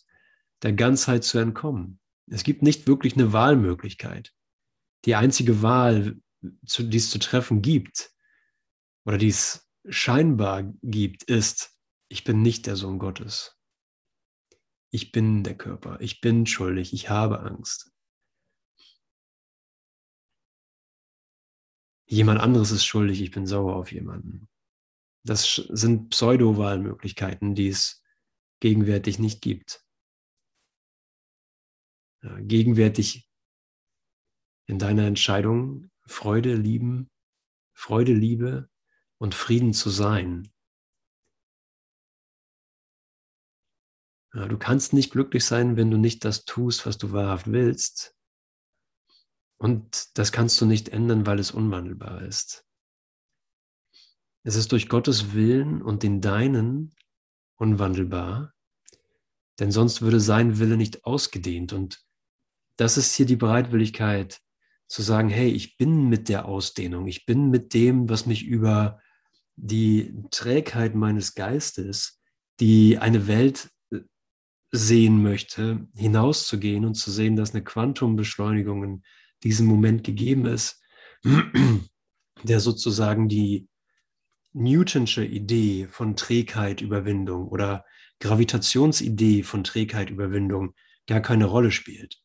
[0.62, 2.00] der Ganzheit zu entkommen.
[2.26, 4.32] Es gibt nicht wirklich eine Wahlmöglichkeit.
[5.04, 8.10] Die einzige Wahl, die es zu treffen gibt
[9.04, 11.76] oder die es scheinbar gibt, ist,
[12.08, 13.62] ich bin nicht der Sohn Gottes
[14.92, 17.90] ich bin der Körper, ich bin schuldig, ich habe Angst.
[22.06, 24.48] Jemand anderes ist schuldig, ich bin sauer auf jemanden.
[25.24, 28.04] Das sind Pseudo-Wahlmöglichkeiten, die es
[28.60, 29.82] gegenwärtig nicht gibt.
[32.22, 33.31] Ja, gegenwärtig
[34.72, 37.10] in deiner Entscheidung Freude, lieben,
[37.74, 38.70] Freude, Liebe
[39.18, 40.50] und Frieden zu sein,
[44.32, 48.16] Du kannst nicht glücklich sein, wenn du nicht das tust, was du wahrhaft willst.
[49.58, 52.64] Und das kannst du nicht ändern, weil es unwandelbar ist.
[54.42, 56.94] Es ist durch Gottes Willen und den deinen
[57.56, 58.54] unwandelbar,
[59.60, 61.74] denn sonst würde sein Wille nicht ausgedehnt.
[61.74, 62.02] Und
[62.76, 64.40] das ist hier die Bereitwilligkeit
[64.92, 69.00] zu sagen, hey, ich bin mit der Ausdehnung, ich bin mit dem, was mich über
[69.56, 72.20] die Trägheit meines Geistes,
[72.60, 73.70] die eine Welt
[74.70, 79.02] sehen möchte, hinauszugehen und zu sehen, dass eine Quantumbeschleunigung in
[79.42, 80.82] diesem Moment gegeben ist,
[82.42, 83.68] der sozusagen die
[84.52, 87.86] Newtonsche Idee von Trägheit, Überwindung oder
[88.20, 90.74] Gravitationsidee von Trägheit, Überwindung
[91.06, 92.22] gar keine Rolle spielt.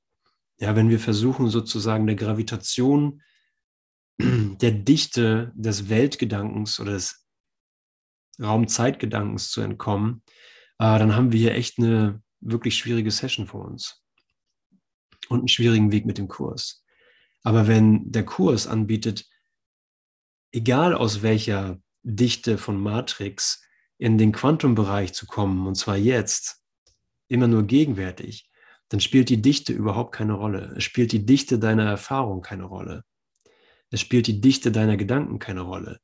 [0.59, 3.21] Ja, wenn wir versuchen sozusagen der Gravitation,
[4.19, 7.27] der Dichte des Weltgedankens oder des
[8.41, 10.23] Raumzeitgedankens zu entkommen,
[10.79, 14.03] äh, dann haben wir hier echt eine wirklich schwierige Session vor uns
[15.29, 16.83] und einen schwierigen Weg mit dem Kurs.
[17.43, 19.27] Aber wenn der Kurs anbietet,
[20.51, 23.63] egal aus welcher Dichte von Matrix
[23.97, 26.63] in den Quantumbereich zu kommen, und zwar jetzt,
[27.27, 28.49] immer nur gegenwärtig,
[28.89, 30.73] dann spielt die Dichte überhaupt keine Rolle.
[30.77, 33.03] Es spielt die Dichte deiner Erfahrung keine Rolle.
[33.89, 35.99] Es spielt die Dichte deiner Gedanken keine Rolle.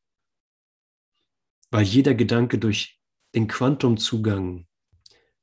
[1.72, 3.00] Weil jeder Gedanke durch
[3.34, 4.68] den Quantumzugang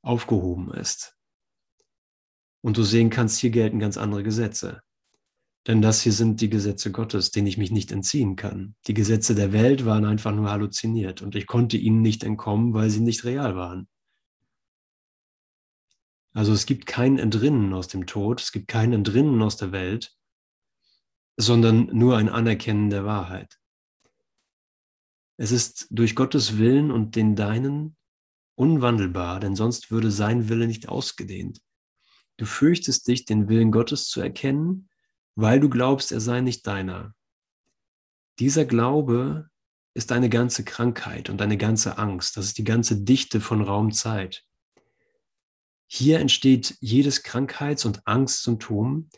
[0.01, 1.17] aufgehoben ist.
[2.61, 4.81] Und du sehen kannst, hier gelten ganz andere Gesetze.
[5.67, 8.75] Denn das hier sind die Gesetze Gottes, denen ich mich nicht entziehen kann.
[8.87, 12.89] Die Gesetze der Welt waren einfach nur halluziniert und ich konnte ihnen nicht entkommen, weil
[12.89, 13.87] sie nicht real waren.
[16.33, 20.15] Also es gibt kein Entrinnen aus dem Tod, es gibt kein Entrinnen aus der Welt,
[21.37, 23.59] sondern nur ein Anerkennen der Wahrheit.
[25.37, 27.97] Es ist durch Gottes Willen und den deinen
[28.55, 31.61] unwandelbar, denn sonst würde sein Wille nicht ausgedehnt.
[32.37, 34.89] Du fürchtest dich, den Willen Gottes zu erkennen
[35.35, 37.15] weil du glaubst, er sei nicht deiner.
[38.39, 39.49] Dieser Glaube
[39.93, 42.37] ist eine ganze Krankheit und eine ganze Angst.
[42.37, 44.45] Das ist die ganze Dichte von Raumzeit.
[45.93, 49.09] Hier entsteht jedes Krankheits- und Angstsymptom,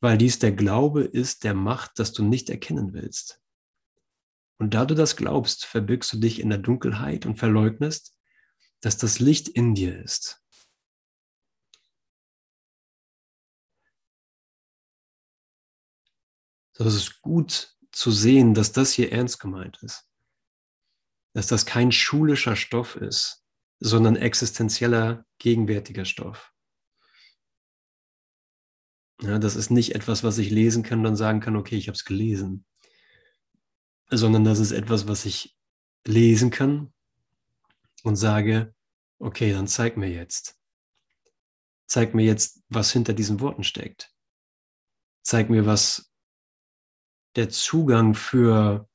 [0.00, 3.40] weil dies der Glaube ist der Macht, das du nicht erkennen willst.
[4.58, 8.14] Und da du das glaubst, verbirgst du dich in der Dunkelheit und verleugnest,
[8.82, 10.44] dass das Licht in dir ist.
[16.74, 20.06] So, es ist gut zu sehen, dass das hier ernst gemeint ist.
[21.32, 23.41] Dass das kein schulischer Stoff ist,
[23.84, 26.52] sondern existenzieller, gegenwärtiger Stoff.
[29.20, 31.88] Ja, das ist nicht etwas, was ich lesen kann und dann sagen kann, okay, ich
[31.88, 32.64] habe es gelesen,
[34.08, 35.56] sondern das ist etwas, was ich
[36.06, 36.92] lesen kann
[38.04, 38.72] und sage,
[39.18, 40.56] okay, dann zeig mir jetzt.
[41.86, 44.14] Zeig mir jetzt, was hinter diesen Worten steckt.
[45.22, 46.12] Zeig mir, was
[47.34, 48.88] der Zugang für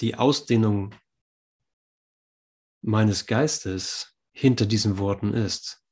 [0.00, 0.94] die Ausdehnung
[2.80, 5.82] meines Geistes hinter diesen Worten ist.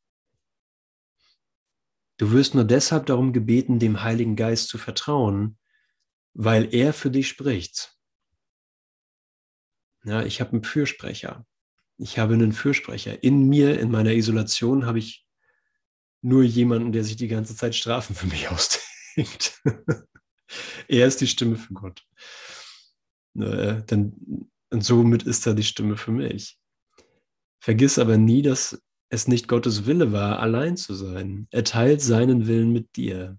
[2.16, 5.58] Du wirst nur deshalb darum gebeten, dem Heiligen Geist zu vertrauen,
[6.34, 7.96] weil er für dich spricht.
[10.04, 11.46] Ja, ich habe einen Fürsprecher.
[11.96, 13.22] Ich habe einen Fürsprecher.
[13.22, 15.26] In mir, in meiner Isolation, habe ich
[16.22, 19.62] nur jemanden, der sich die ganze Zeit Strafen für mich ausdenkt.
[20.88, 22.06] er ist die Stimme für Gott.
[23.34, 26.59] Äh, denn, und somit ist er die Stimme für mich.
[27.60, 31.46] Vergiss aber nie, dass es nicht Gottes Wille war, allein zu sein.
[31.50, 33.38] Er teilt seinen Willen mit dir.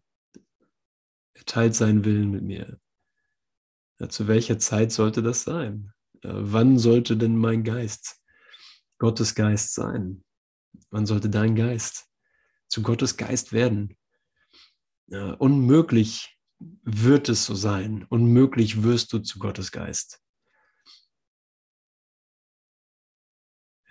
[1.34, 2.80] Er teilt seinen Willen mit mir.
[4.00, 5.92] Ja, zu welcher Zeit sollte das sein?
[6.24, 8.22] Ja, wann sollte denn mein Geist
[9.00, 10.24] Gottes Geist sein?
[10.92, 12.08] Wann sollte dein Geist
[12.68, 13.98] zu Gottes Geist werden?
[15.08, 16.38] Ja, unmöglich
[16.84, 18.06] wird es so sein.
[18.10, 20.21] Unmöglich wirst du zu Gottes Geist.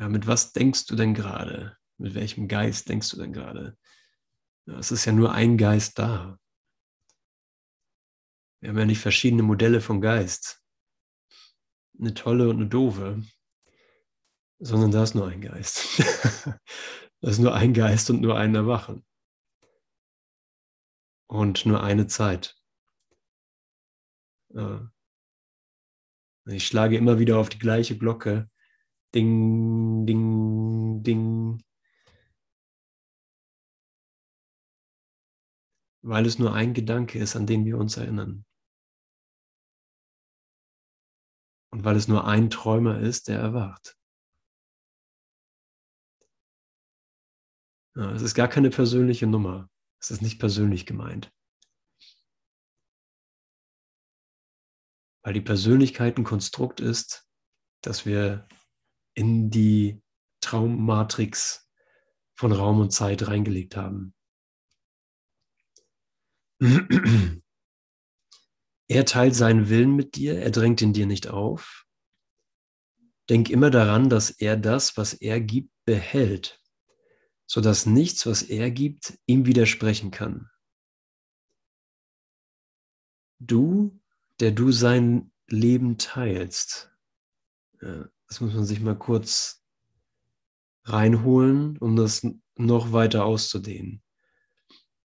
[0.01, 1.77] Ja, mit was denkst du denn gerade?
[1.99, 3.77] Mit welchem Geist denkst du denn gerade?
[4.65, 6.39] Ja, es ist ja nur ein Geist da.
[8.61, 10.65] Wir haben ja nicht verschiedene Modelle von Geist.
[11.99, 13.23] Eine tolle und eine doofe.
[14.59, 15.99] Sondern da ist nur ein Geist.
[17.21, 19.05] da ist nur ein Geist und nur ein Erwachen.
[21.27, 22.57] Und nur eine Zeit.
[26.47, 28.51] Ich schlage immer wieder auf die gleiche Glocke.
[29.15, 31.63] Ding, ding, ding.
[36.03, 38.45] Weil es nur ein Gedanke ist, an den wir uns erinnern.
[41.73, 43.97] Und weil es nur ein Träumer ist, der erwacht.
[47.97, 49.69] Ja, es ist gar keine persönliche Nummer.
[50.01, 51.33] Es ist nicht persönlich gemeint.
[55.23, 57.29] weil die Persönlichkeit ein Konstrukt ist,
[57.83, 58.49] das wir
[59.15, 60.03] in die
[60.41, 61.69] Traummatrix
[62.35, 64.15] von Raum und Zeit reingelegt haben.
[68.89, 71.87] Er teilt seinen Willen mit dir, er drängt ihn dir nicht auf.
[73.29, 76.61] Denk immer daran, dass er das, was er gibt, behält,
[77.47, 80.51] sodass nichts, was er gibt, ihm widersprechen kann.
[83.39, 84.01] Du
[84.41, 86.91] der du sein Leben teilst.
[88.31, 89.63] Das muss man sich mal kurz
[90.85, 92.25] reinholen, um das
[92.55, 94.03] noch weiter auszudehnen.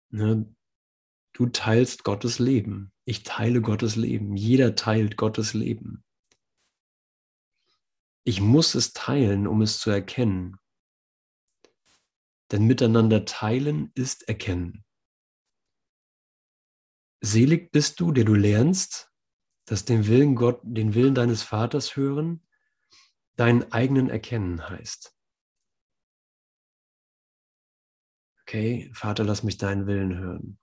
[0.09, 2.91] Du teilst Gottes Leben.
[3.05, 4.35] Ich teile Gottes Leben.
[4.35, 6.03] Jeder teilt Gottes Leben.
[8.25, 10.57] Ich muss es teilen, um es zu erkennen.
[12.51, 14.83] Denn miteinander teilen ist erkennen.
[17.21, 19.11] Selig bist du, der du lernst,
[19.65, 22.45] dass den Willen Gott, den Willen deines Vaters hören
[23.35, 25.15] deinen eigenen erkennen heißt.
[28.41, 30.59] Okay, Vater, lass mich deinen Willen hören.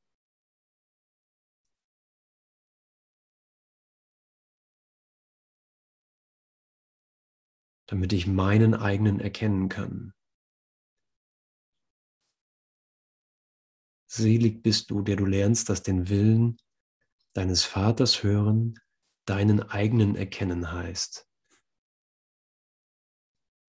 [7.86, 10.14] Damit ich meinen eigenen erkennen kann.
[14.06, 16.56] Selig bist du, der du lernst, dass den Willen
[17.32, 18.78] deines Vaters hören
[19.24, 21.29] deinen eigenen erkennen heißt.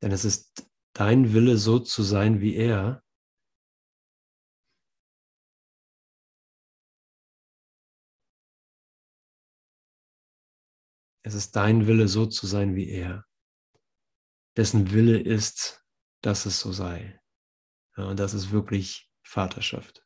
[0.01, 3.03] Denn es ist dein Wille, so zu sein wie er.
[11.23, 13.25] Es ist dein Wille, so zu sein wie er.
[14.57, 15.85] Dessen Wille ist,
[16.21, 17.21] dass es so sei.
[17.95, 20.05] Ja, und das ist wirklich Vaterschaft.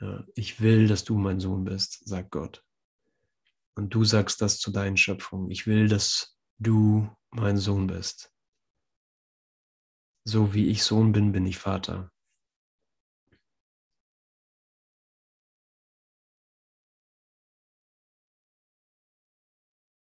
[0.00, 2.62] Ja, ich will, dass du mein Sohn bist, sagt Gott.
[3.74, 5.50] Und du sagst das zu deinen Schöpfungen.
[5.50, 8.32] Ich will, dass du mein Sohn bist.
[10.24, 12.10] So wie ich Sohn bin, bin ich Vater.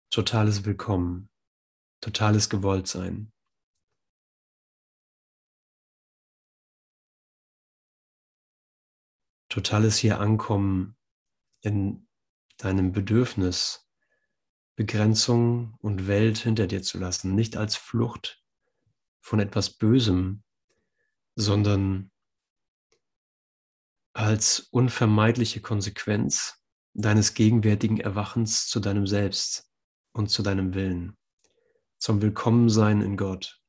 [0.09, 1.29] Totales Willkommen,
[2.01, 3.31] totales Gewolltsein.
[9.55, 10.97] totales hier ankommen
[11.61, 12.09] in
[12.57, 13.84] deinem Bedürfnis,
[14.75, 18.43] Begrenzung und Welt hinter dir zu lassen, nicht als Flucht
[19.21, 20.43] von etwas Bösem,
[21.35, 22.11] sondern
[24.13, 26.61] als unvermeidliche Konsequenz
[26.93, 29.69] deines gegenwärtigen Erwachens zu deinem Selbst
[30.13, 31.17] und zu deinem Willen,
[31.97, 33.61] zum Willkommensein in Gott.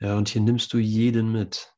[0.00, 1.74] Ja, und hier nimmst du jeden mit.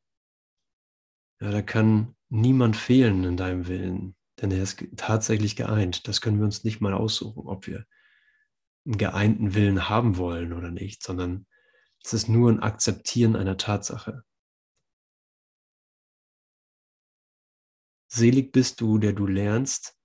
[1.40, 6.08] Ja, da kann niemand fehlen in deinem Willen, denn er ist tatsächlich geeint.
[6.08, 7.86] Das können wir uns nicht mal aussuchen, ob wir
[8.86, 11.46] einen geeinten Willen haben wollen oder nicht, sondern
[12.02, 14.24] es ist nur ein Akzeptieren einer Tatsache.
[18.08, 19.96] Selig bist du, der du lernst,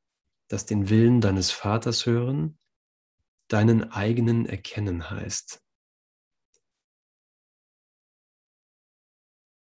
[0.49, 2.59] dass den Willen deines Vaters hören
[3.47, 5.64] deinen eigenen erkennen heißt.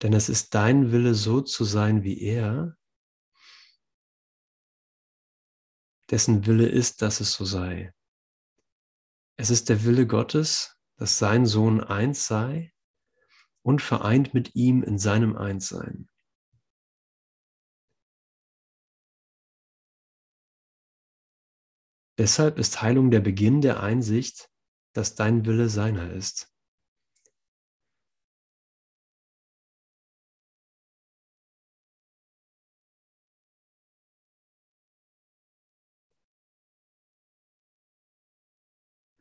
[0.03, 2.77] Denn es ist dein Wille, so zu sein wie er,
[6.11, 7.95] dessen Wille ist, dass es so sei.
[9.37, 12.73] Es ist der Wille Gottes, dass sein Sohn eins sei
[13.63, 16.09] und vereint mit ihm in seinem Einssein.
[22.19, 24.51] Deshalb ist Heilung der Beginn der Einsicht,
[24.93, 26.50] dass dein Wille seiner ist.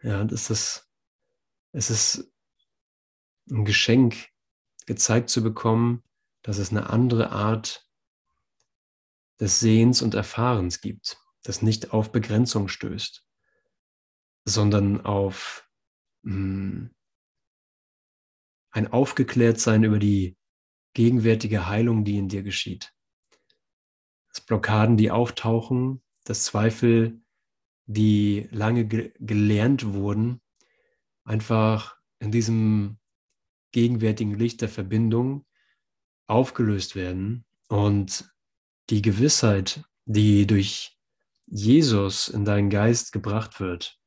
[0.01, 0.89] Ja, es ist,
[1.71, 2.31] es ist
[3.49, 4.29] ein Geschenk,
[4.85, 6.03] gezeigt zu bekommen,
[6.41, 7.87] dass es eine andere Art
[9.39, 13.25] des Sehens und Erfahrens gibt, das nicht auf Begrenzung stößt,
[14.45, 15.69] sondern auf
[16.23, 16.95] mh, hm,
[18.71, 20.37] ein Aufgeklärtsein über die
[20.93, 22.93] gegenwärtige Heilung, die in dir geschieht.
[24.29, 27.21] Das Blockaden, die auftauchen, das Zweifel,
[27.89, 30.41] die lange ge gelernt wurden,
[31.23, 32.99] einfach in diesem
[33.71, 35.45] gegenwärtigen Licht der Verbindung
[36.27, 38.31] aufgelöst werden und
[38.91, 40.99] die Gewissheit, die durch
[41.47, 43.99] Jesus in deinen Geist gebracht wird,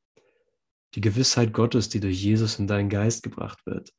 [0.94, 3.92] die Gewissheit Gottes, die durch Jesus in deinen Geist gebracht wird,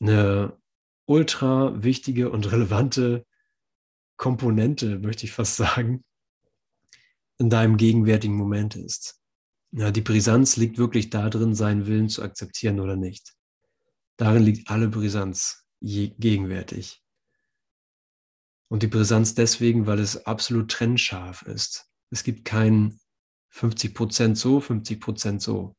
[0.00, 0.58] eine
[1.04, 3.26] ultra wichtige und relevante
[4.16, 6.02] Komponente, möchte ich fast sagen,
[7.38, 9.20] in deinem gegenwärtigen Moment ist.
[9.72, 13.34] Ja, die Brisanz liegt wirklich darin, seinen Willen zu akzeptieren oder nicht.
[14.18, 17.02] Darin liegt alle Brisanz gegenwärtig.
[18.68, 21.90] Und die Brisanz deswegen, weil es absolut trennscharf ist.
[22.10, 22.98] Es gibt kein
[23.52, 25.74] 50% so, 50% so,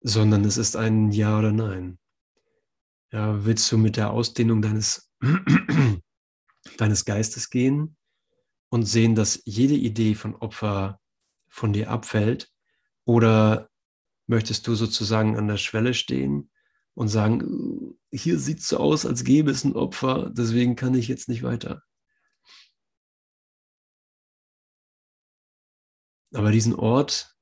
[0.00, 1.98] sondern es ist ein Ja oder Nein.
[3.10, 5.10] Ja, willst du mit der Ausdehnung deines,
[6.78, 7.96] deines Geistes gehen
[8.74, 11.00] und sehen, dass jede Idee von Opfer
[11.46, 12.50] von dir abfällt?
[13.04, 13.70] Oder
[14.26, 16.50] möchtest du sozusagen an der Schwelle stehen
[16.94, 21.06] und sagen, hier sieht es so aus, als gäbe es ein Opfer, deswegen kann ich
[21.06, 21.84] jetzt nicht weiter?
[26.34, 27.32] Aber diesen Ort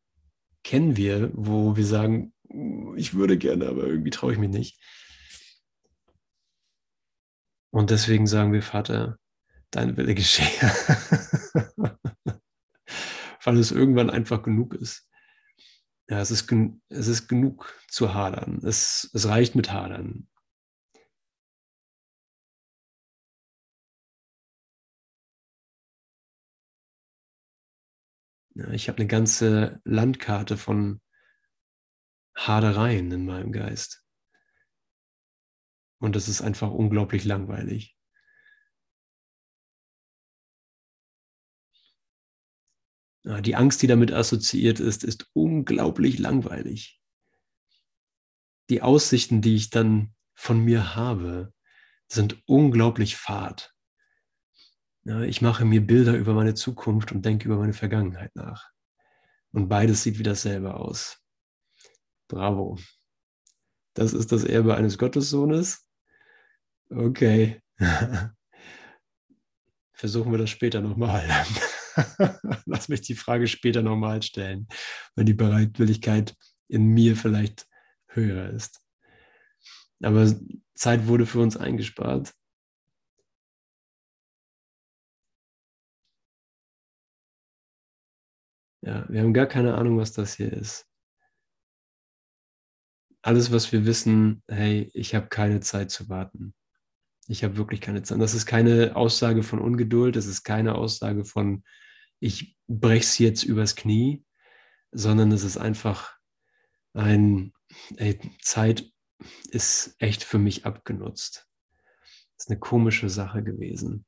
[0.63, 2.35] kennen wir, wo wir sagen,
[2.95, 4.79] ich würde gerne, aber irgendwie traue ich mich nicht.
[7.71, 9.19] Und deswegen sagen wir, Vater,
[9.73, 10.47] dein Wille geschehe.
[13.45, 15.09] weil es irgendwann einfach genug ist.
[16.09, 16.51] Ja, es ist,
[16.89, 18.61] es ist genug zu hadern.
[18.65, 20.29] Es, es reicht mit hadern.
[28.55, 31.01] Ja, ich habe eine ganze Landkarte von
[32.37, 34.05] Hadereien in meinem Geist.
[36.01, 37.97] Und das ist einfach unglaublich langweilig.
[43.25, 47.01] Die Angst, die damit assoziiert ist, ist unglaublich langweilig.
[48.69, 51.53] Die Aussichten, die ich dann von mir habe,
[52.09, 53.73] sind unglaublich fad.
[55.05, 58.71] Ich mache mir Bilder über meine Zukunft und denke über meine Vergangenheit nach.
[59.53, 61.19] Und beides sieht wie dasselbe aus.
[62.29, 62.79] Bravo.
[63.95, 65.87] Das ist das Erbe eines Gottessohnes.
[66.89, 67.61] Okay.
[69.93, 71.29] Versuchen wir das später nochmal.
[72.67, 74.69] Lass mich die Frage später nochmal stellen,
[75.17, 76.37] wenn die Bereitwilligkeit
[76.69, 77.67] in mir vielleicht
[78.09, 78.81] höher ist.
[80.03, 80.27] Aber
[80.75, 82.33] Zeit wurde für uns eingespart.
[88.85, 90.87] Ja, wir haben gar keine Ahnung, was das hier ist.
[93.25, 96.55] Alles, was wir wissen, hey, ich habe keine Zeit zu warten.
[97.33, 98.21] Ich habe wirklich keine Zeit.
[98.21, 101.65] Das ist keine Aussage von Ungeduld, das ist keine Aussage von,
[102.21, 104.23] ich breche es jetzt übers Knie,
[104.91, 106.19] sondern es ist einfach
[106.93, 107.55] ein,
[107.97, 108.93] ey, Zeit
[109.51, 111.49] ist echt für mich abgenutzt.
[112.37, 114.05] Das ist eine komische Sache gewesen.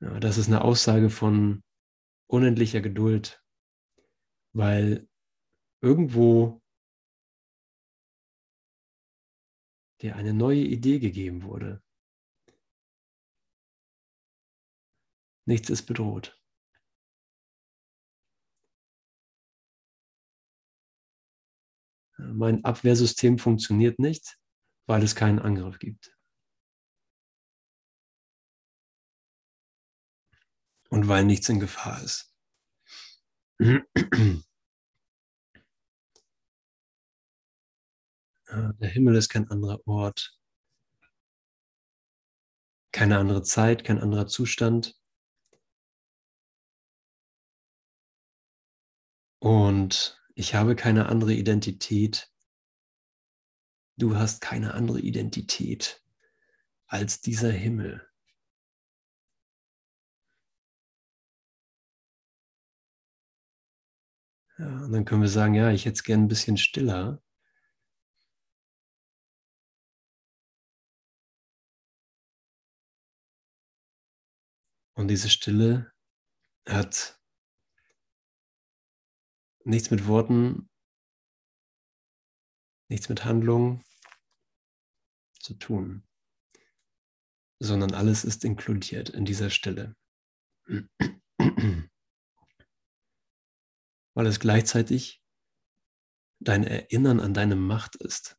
[0.00, 1.62] Ja, das ist eine Aussage von
[2.26, 3.40] unendlicher Geduld,
[4.52, 5.06] weil
[5.80, 6.61] irgendwo
[10.02, 11.82] dir eine neue Idee gegeben wurde.
[15.46, 16.38] Nichts ist bedroht.
[22.18, 24.38] Mein Abwehrsystem funktioniert nicht,
[24.86, 26.16] weil es keinen Angriff gibt.
[30.92, 32.34] und weil nichts in Gefahr ist.
[38.52, 40.38] Der Himmel ist kein anderer Ort,
[42.92, 44.94] keine andere Zeit, kein anderer Zustand.
[49.38, 52.30] Und ich habe keine andere Identität.
[53.96, 56.02] Du hast keine andere Identität
[56.86, 58.06] als dieser Himmel.
[64.58, 67.21] Ja, und dann können wir sagen, ja, ich hätte es gern ein bisschen stiller.
[75.02, 75.92] Und diese Stille
[76.64, 77.20] hat
[79.64, 80.70] nichts mit Worten,
[82.88, 83.82] nichts mit Handlung
[85.40, 86.06] zu tun,
[87.58, 89.96] sondern alles ist inkludiert in dieser Stille
[94.14, 95.20] weil es gleichzeitig
[96.38, 98.38] dein Erinnern an deine Macht ist.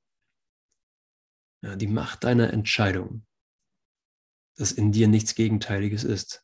[1.62, 3.28] Ja, die Macht deiner Entscheidung,
[4.56, 6.43] dass in dir nichts Gegenteiliges ist.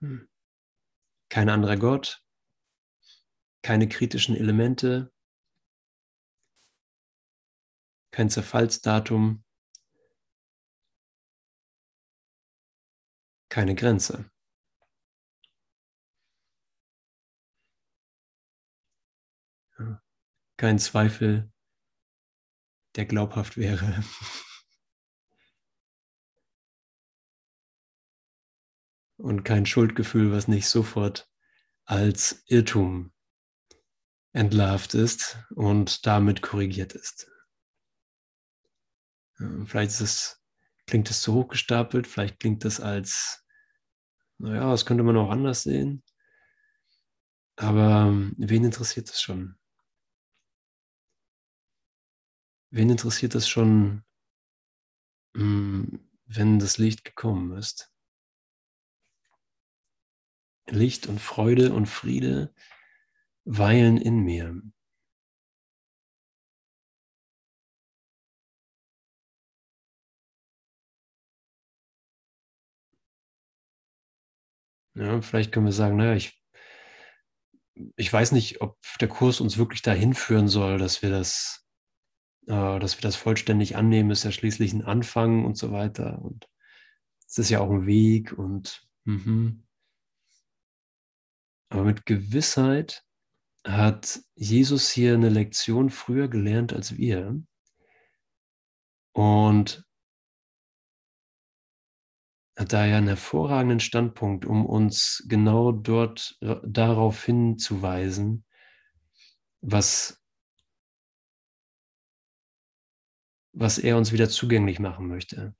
[0.00, 2.22] Kein anderer Gott,
[3.62, 5.12] keine kritischen Elemente,
[8.12, 9.44] kein Zerfallsdatum,
[13.48, 14.30] keine Grenze.
[20.58, 21.50] Kein Zweifel,
[22.96, 24.02] der glaubhaft wäre.
[29.18, 31.30] Und kein Schuldgefühl, was nicht sofort
[31.84, 33.12] als Irrtum
[34.32, 37.30] entlarvt ist und damit korrigiert ist.
[39.64, 40.44] Vielleicht ist es,
[40.86, 43.44] klingt es zu hochgestapelt, vielleicht klingt es als,
[44.38, 46.02] naja, das könnte man auch anders sehen.
[47.56, 49.56] Aber ähm, wen interessiert es schon?
[52.70, 54.04] Wen interessiert es schon,
[55.34, 57.90] hm, wenn das Licht gekommen ist?
[60.68, 62.52] Licht und Freude und Friede
[63.44, 64.60] weilen in mir.
[74.96, 76.42] Ja, vielleicht können wir sagen, naja, ich,
[77.96, 81.66] ich weiß nicht, ob der Kurs uns wirklich dahin führen soll, dass wir das,
[82.46, 86.22] äh, dass wir das vollständig annehmen, ist ja schließlich ein Anfang und so weiter.
[86.22, 86.48] Und
[87.28, 89.65] es ist ja auch ein Weg und mhm.
[91.68, 93.04] Aber mit Gewissheit
[93.64, 97.42] hat Jesus hier eine Lektion früher gelernt als wir.
[99.12, 99.84] Und
[102.56, 108.44] hat daher einen hervorragenden Standpunkt, um uns genau dort darauf hinzuweisen,
[109.60, 110.22] was,
[113.52, 115.54] was er uns wieder zugänglich machen möchte.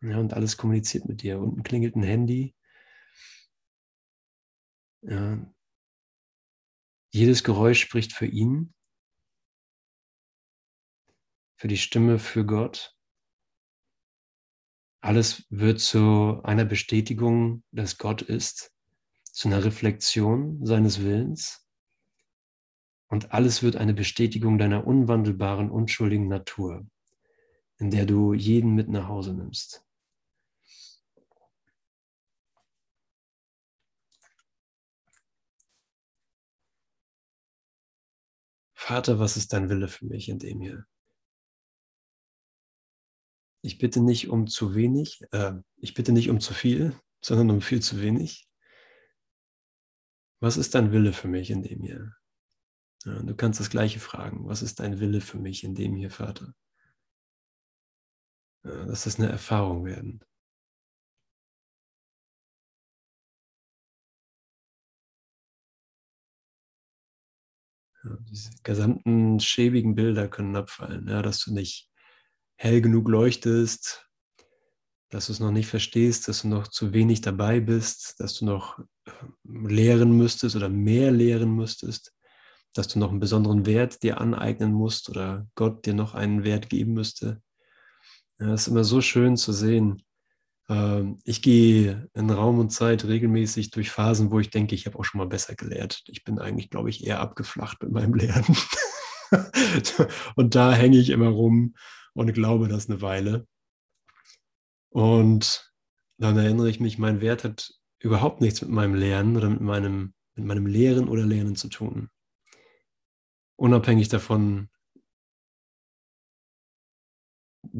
[0.00, 1.40] Ja, und alles kommuniziert mit dir.
[1.40, 2.54] Unten klingelt ein Handy.
[5.02, 5.38] Ja.
[7.10, 8.74] Jedes Geräusch spricht für ihn
[11.58, 12.94] für die Stimme für Gott.
[15.00, 18.72] Alles wird zu einer Bestätigung, dass Gott ist,
[19.24, 21.66] zu einer Reflexion seines Willens.
[23.08, 26.86] Und alles wird eine Bestätigung deiner unwandelbaren, unschuldigen Natur,
[27.78, 29.84] in der du jeden mit nach Hause nimmst.
[38.88, 40.86] Vater, was ist dein Wille für mich in dem hier?
[43.60, 47.60] Ich bitte nicht um zu wenig, äh, ich bitte nicht um zu viel, sondern um
[47.60, 48.48] viel zu wenig.
[50.40, 52.14] Was ist dein Wille für mich in dem hier?
[53.04, 54.48] Ja, du kannst das Gleiche fragen.
[54.48, 56.54] Was ist dein Wille für mich in dem hier, Vater?
[58.64, 60.24] Ja, lass das eine Erfahrung werden.
[68.08, 71.90] Ja, diese gesamten schäbigen Bilder können abfallen, ja, dass du nicht
[72.56, 74.08] hell genug leuchtest,
[75.10, 78.44] dass du es noch nicht verstehst, dass du noch zu wenig dabei bist, dass du
[78.44, 79.10] noch äh,
[79.44, 82.14] lehren müsstest oder mehr lehren müsstest,
[82.74, 86.68] dass du noch einen besonderen Wert dir aneignen musst oder Gott dir noch einen Wert
[86.68, 87.42] geben müsste.
[88.38, 90.02] Ja, es ist immer so schön zu sehen.
[90.68, 94.98] Ähm, ich gehe in Raum und Zeit regelmäßig durch Phasen, wo ich denke, ich habe
[94.98, 96.02] auch schon mal besser gelehrt.
[96.08, 98.56] Ich bin eigentlich, glaube ich, eher abgeflacht mit meinem Lernen.
[100.36, 101.74] und da hänge ich immer rum
[102.14, 103.46] und glaube das eine Weile.
[104.90, 105.72] Und
[106.18, 110.14] dann erinnere ich mich, mein Wert hat überhaupt nichts mit meinem Lernen oder mit meinem,
[110.34, 112.08] mit meinem Lehren oder Lernen zu tun.
[113.56, 114.68] Unabhängig davon,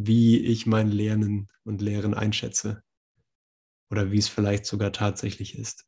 [0.01, 2.85] wie ich mein Lernen und Lehren einschätze
[3.91, 5.87] oder wie es vielleicht sogar tatsächlich ist,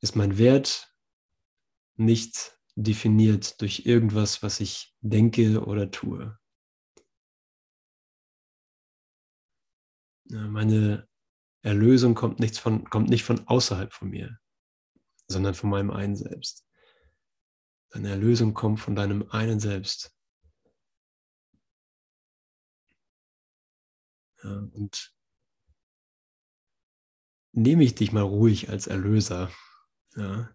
[0.00, 0.94] ist mein Wert
[1.96, 6.38] nicht definiert durch irgendwas, was ich denke oder tue.
[10.30, 11.08] Meine
[11.62, 14.38] Erlösung kommt, nichts von, kommt nicht von außerhalb von mir,
[15.26, 16.64] sondern von meinem einen Selbst.
[17.90, 20.17] Deine Erlösung kommt von deinem einen Selbst.
[24.42, 25.14] Und
[27.52, 29.50] nehme ich dich mal ruhig als Erlöser,
[30.16, 30.52] ja,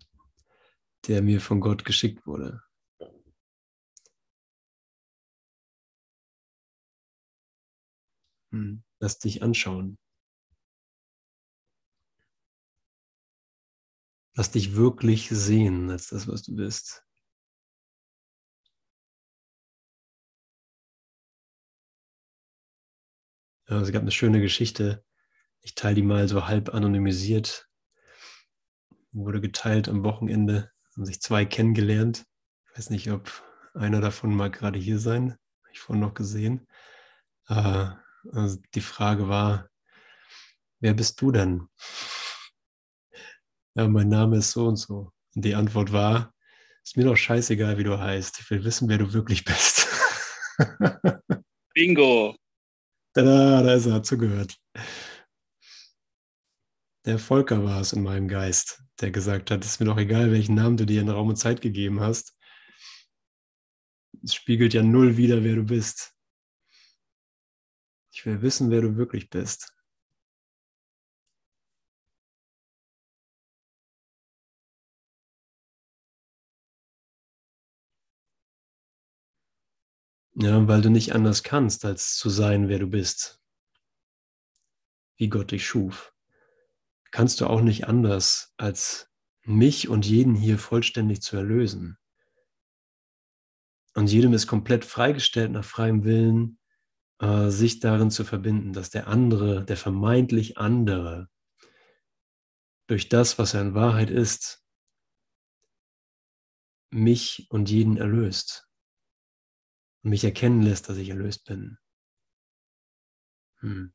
[1.08, 2.62] der mir von Gott geschickt wurde.
[8.52, 8.84] Hm.
[9.00, 9.98] Lass dich anschauen.
[14.36, 17.04] Lass dich wirklich sehen als das, was du bist.
[23.82, 25.04] Es gab eine schöne Geschichte.
[25.62, 27.70] Ich teile die mal so halb anonymisiert.
[29.12, 30.72] Wurde geteilt am Wochenende.
[30.96, 32.26] Haben sich zwei kennengelernt.
[32.66, 33.44] Ich weiß nicht, ob
[33.74, 35.38] einer davon mag gerade hier sein.
[35.64, 36.68] Habe ich vorhin noch gesehen.
[37.48, 37.90] Äh,
[38.32, 39.70] also die Frage war,
[40.80, 41.68] wer bist du denn?
[43.76, 45.12] Ja, mein Name ist so und so.
[45.36, 46.34] Und die Antwort war,
[46.84, 48.40] ist mir doch scheißegal, wie du heißt.
[48.40, 49.88] Ich will wissen, wer du wirklich bist.
[51.74, 52.36] Bingo.
[53.14, 54.60] Tada, da ist er, zugehört.
[57.06, 60.32] Der Volker war es in meinem Geist, der gesagt hat, es ist mir doch egal,
[60.32, 62.36] welchen Namen du dir in Raum und Zeit gegeben hast.
[64.24, 66.16] Es spiegelt ja null wider, wer du bist.
[68.12, 69.74] Ich will wissen, wer du wirklich bist.
[80.36, 83.40] Ja, weil du nicht anders kannst, als zu sein, wer du bist.
[85.16, 86.12] Wie Gott dich schuf.
[87.12, 89.12] Kannst du auch nicht anders, als
[89.44, 92.00] mich und jeden hier vollständig zu erlösen.
[93.94, 96.58] Und jedem ist komplett freigestellt nach freiem Willen,
[97.20, 101.30] äh, sich darin zu verbinden, dass der andere, der vermeintlich andere,
[102.88, 104.66] durch das, was er in Wahrheit ist,
[106.90, 108.73] mich und jeden erlöst
[110.04, 111.78] und mich erkennen lässt, dass ich erlöst bin.
[113.60, 113.94] Hm.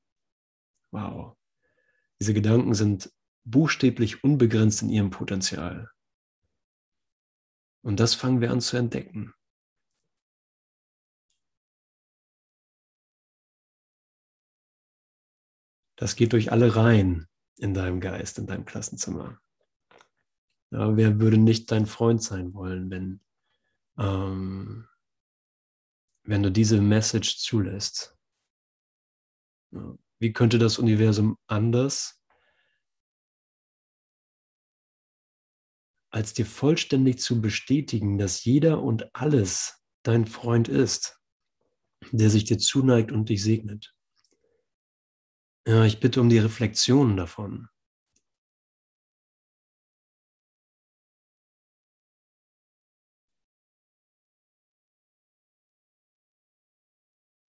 [0.90, 1.36] Wow.
[2.20, 3.12] Diese Gedanken sind
[3.44, 5.90] buchstäblich unbegrenzt in ihrem Potenzial.
[7.82, 9.34] Und das fangen wir an zu entdecken.
[15.96, 19.40] Das geht durch alle Reihen in deinem Geist, in deinem Klassenzimmer.
[20.70, 23.20] Ja, wer würde nicht dein Freund sein wollen, wenn,
[23.98, 24.86] ähm,
[26.28, 28.14] wenn du diese Message zulässt?
[30.20, 32.22] Wie könnte das Universum anders,
[36.10, 41.18] als dir vollständig zu bestätigen, dass jeder und alles dein Freund ist,
[42.12, 43.94] der sich dir zuneigt und dich segnet?
[45.66, 47.68] Ja, ich bitte um die Reflexion davon.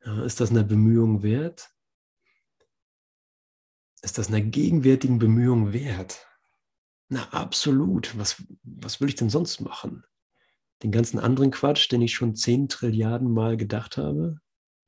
[0.06, 1.70] Ja, ist das eine Bemühung wert?
[4.02, 6.26] Ist das einer gegenwärtigen Bemühung wert?
[7.10, 8.18] Na, absolut.
[8.18, 10.06] Was, was will ich denn sonst machen?
[10.84, 14.40] Den ganzen anderen Quatsch, den ich schon zehn Trilliarden Mal gedacht habe,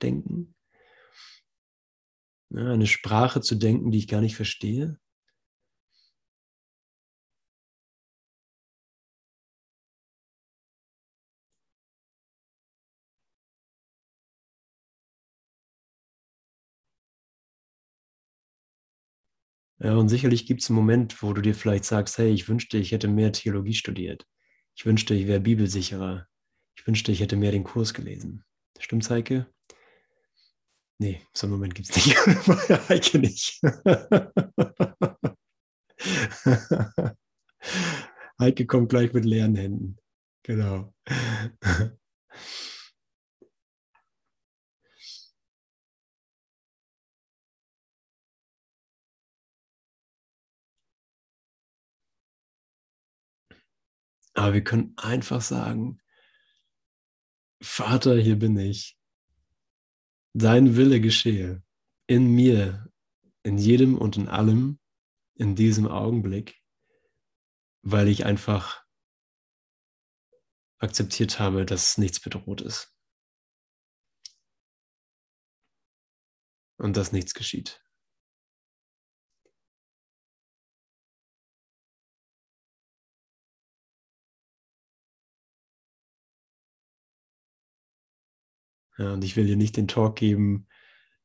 [0.02, 0.56] denken?
[2.50, 5.00] Ja, eine Sprache zu denken, die ich gar nicht verstehe.
[19.90, 22.92] Und sicherlich gibt es einen Moment, wo du dir vielleicht sagst, hey, ich wünschte, ich
[22.92, 24.28] hätte mehr Theologie studiert.
[24.76, 26.28] Ich wünschte, ich wäre bibelsicherer.
[26.76, 28.44] Ich wünschte, ich hätte mehr den Kurs gelesen.
[28.80, 29.48] Stimmt's, Heike?
[31.00, 32.16] Nee, so einen Moment gibt es nicht.
[32.90, 33.60] Heike nicht.
[38.40, 39.98] Heike kommt gleich mit leeren Händen.
[40.44, 40.94] Genau.
[54.42, 56.02] Aber wir können einfach sagen,
[57.62, 59.00] Vater, hier bin ich
[60.34, 61.64] dein Wille geschehe
[62.08, 62.92] in mir,
[63.44, 64.80] in jedem und in allem,
[65.36, 66.60] in diesem Augenblick,
[67.84, 68.84] weil ich einfach
[70.80, 72.98] akzeptiert habe, dass nichts bedroht ist.
[76.78, 77.86] Und dass nichts geschieht.
[89.02, 90.68] Ja, und ich will dir nicht den Talk geben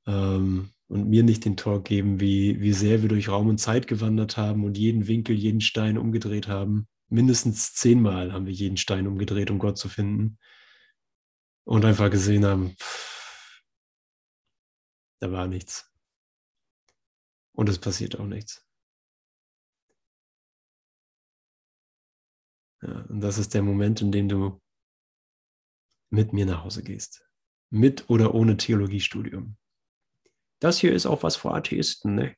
[0.07, 3.87] ähm, und mir nicht den Talk geben, wie, wie sehr wir durch Raum und Zeit
[3.87, 6.89] gewandert haben und jeden Winkel, jeden Stein umgedreht haben.
[7.11, 10.39] Mindestens zehnmal haben wir jeden Stein umgedreht, um Gott zu finden.
[11.65, 13.61] Und einfach gesehen haben, pff,
[15.21, 15.93] da war nichts.
[17.53, 18.67] Und es passiert auch nichts.
[22.81, 24.63] Ja, und das ist der Moment, in dem du
[26.09, 27.26] mit mir nach Hause gehst
[27.71, 29.57] mit oder ohne Theologiestudium.
[30.61, 32.15] Das hier ist auch was für Atheisten.
[32.15, 32.35] Ne?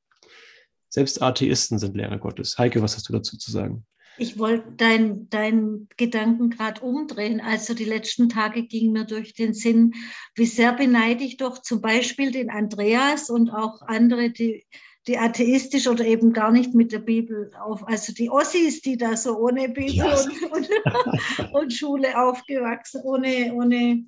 [0.89, 2.59] Selbst Atheisten sind Lehrer Gottes.
[2.59, 3.87] Heike, was hast du dazu zu sagen?
[4.20, 7.41] Ich wollte deinen dein Gedanken gerade umdrehen.
[7.41, 9.95] Also die letzten Tage gingen mir durch den Sinn,
[10.35, 14.66] wie sehr beneide ich doch zum Beispiel den Andreas und auch andere, die,
[15.07, 19.16] die atheistisch oder eben gar nicht mit der Bibel auf, also die Ossis, die da
[19.16, 20.26] so ohne Bibel yes.
[20.26, 20.68] und, und,
[21.55, 24.05] und, Schule aufgewachsen, ohne, ohne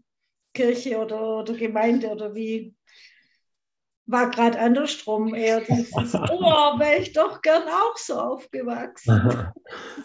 [0.53, 2.74] Kirche oder, oder Gemeinde oder wie
[4.11, 9.11] war gerade andersrum eher dieses, oh, wäre ich doch gern auch so aufgewachsen.
[9.11, 9.55] Aha.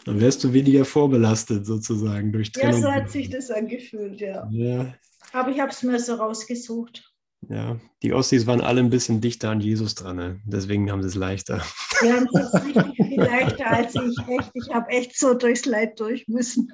[0.06, 2.74] Dann wärst du weniger vorbelastet sozusagen durch Trennung.
[2.74, 4.48] Ja, so hat sich das angefühlt, ja.
[4.52, 4.94] ja.
[5.34, 7.12] Aber ich habe es mir so rausgesucht.
[7.50, 10.42] Ja, die Ostis waren alle ein bisschen dichter an Jesus dran, ne?
[10.46, 11.62] deswegen haben sie es leichter.
[12.02, 14.18] Die haben es richtig viel leichter als ich.
[14.28, 16.72] Echt, ich habe echt so durchs Leid durch müssen.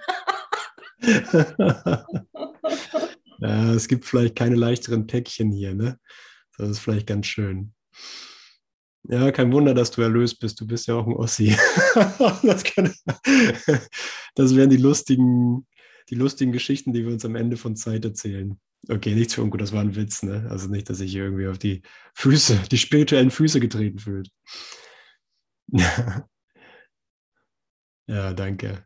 [3.41, 5.99] Ja, es gibt vielleicht keine leichteren Päckchen hier, ne?
[6.57, 7.73] Das ist vielleicht ganz schön.
[9.09, 10.61] Ja, kein Wunder, dass du erlöst bist.
[10.61, 11.55] Du bist ja auch ein Ossi.
[12.43, 12.93] das, kann,
[14.35, 15.65] das wären die lustigen,
[16.09, 18.59] die lustigen Geschichten, die wir uns am Ende von Zeit erzählen.
[18.89, 20.47] Okay, nichts für ungut, das war ein Witz, ne?
[20.49, 21.81] Also nicht, dass ich irgendwie auf die
[22.13, 24.29] Füße, die spirituellen Füße getreten fühlt.
[28.07, 28.85] ja, danke.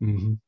[0.00, 0.40] Mhm.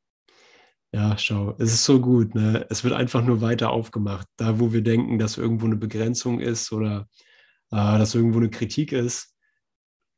[0.93, 2.35] Ja, schau, es ist so gut.
[2.35, 2.67] Ne?
[2.69, 4.27] Es wird einfach nur weiter aufgemacht.
[4.37, 7.07] Da, wo wir denken, dass irgendwo eine Begrenzung ist oder
[7.71, 9.35] äh, dass irgendwo eine Kritik ist,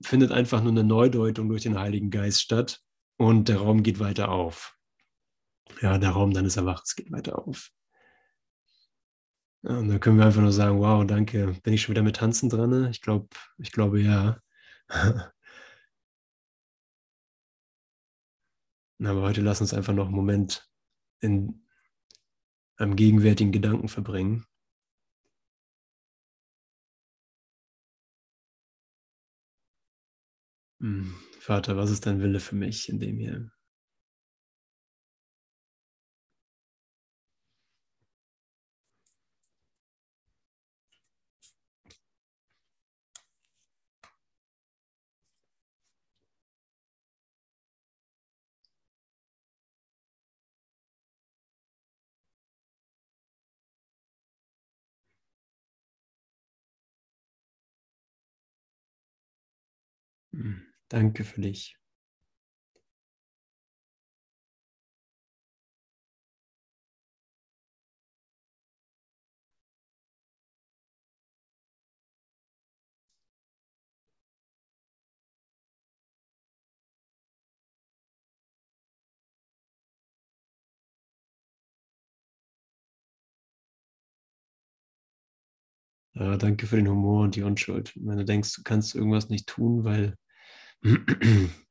[0.04, 2.82] findet einfach nur eine Neudeutung durch den Heiligen Geist statt
[3.18, 4.76] und der Raum geht weiter auf.
[5.82, 7.72] Ja, der Raum deines Erwachens geht weiter auf.
[9.64, 11.56] Ja, und dann können wir einfach nur sagen, wow, danke.
[11.64, 12.70] Bin ich schon wieder mit Tanzen dran?
[12.70, 12.90] Ne?
[12.92, 13.28] Ich glaube,
[13.58, 14.40] ich glaube ja.
[19.04, 20.70] Aber heute lass uns einfach noch einen Moment
[21.20, 21.66] in
[22.78, 24.46] einem gegenwärtigen Gedanken verbringen.
[30.80, 33.52] Hm, Vater, was ist dein Wille für mich in dem hier?
[60.90, 61.78] Danke für dich.
[86.14, 87.94] Danke für den Humor und die Unschuld.
[87.96, 90.16] Wenn du denkst, du kannst irgendwas nicht tun, weil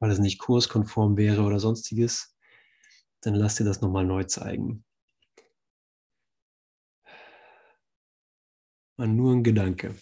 [0.00, 2.34] weil es nicht kurskonform wäre oder sonstiges,
[3.20, 4.84] dann lass dir das nochmal neu zeigen.
[8.96, 9.94] War nur ein Gedanke.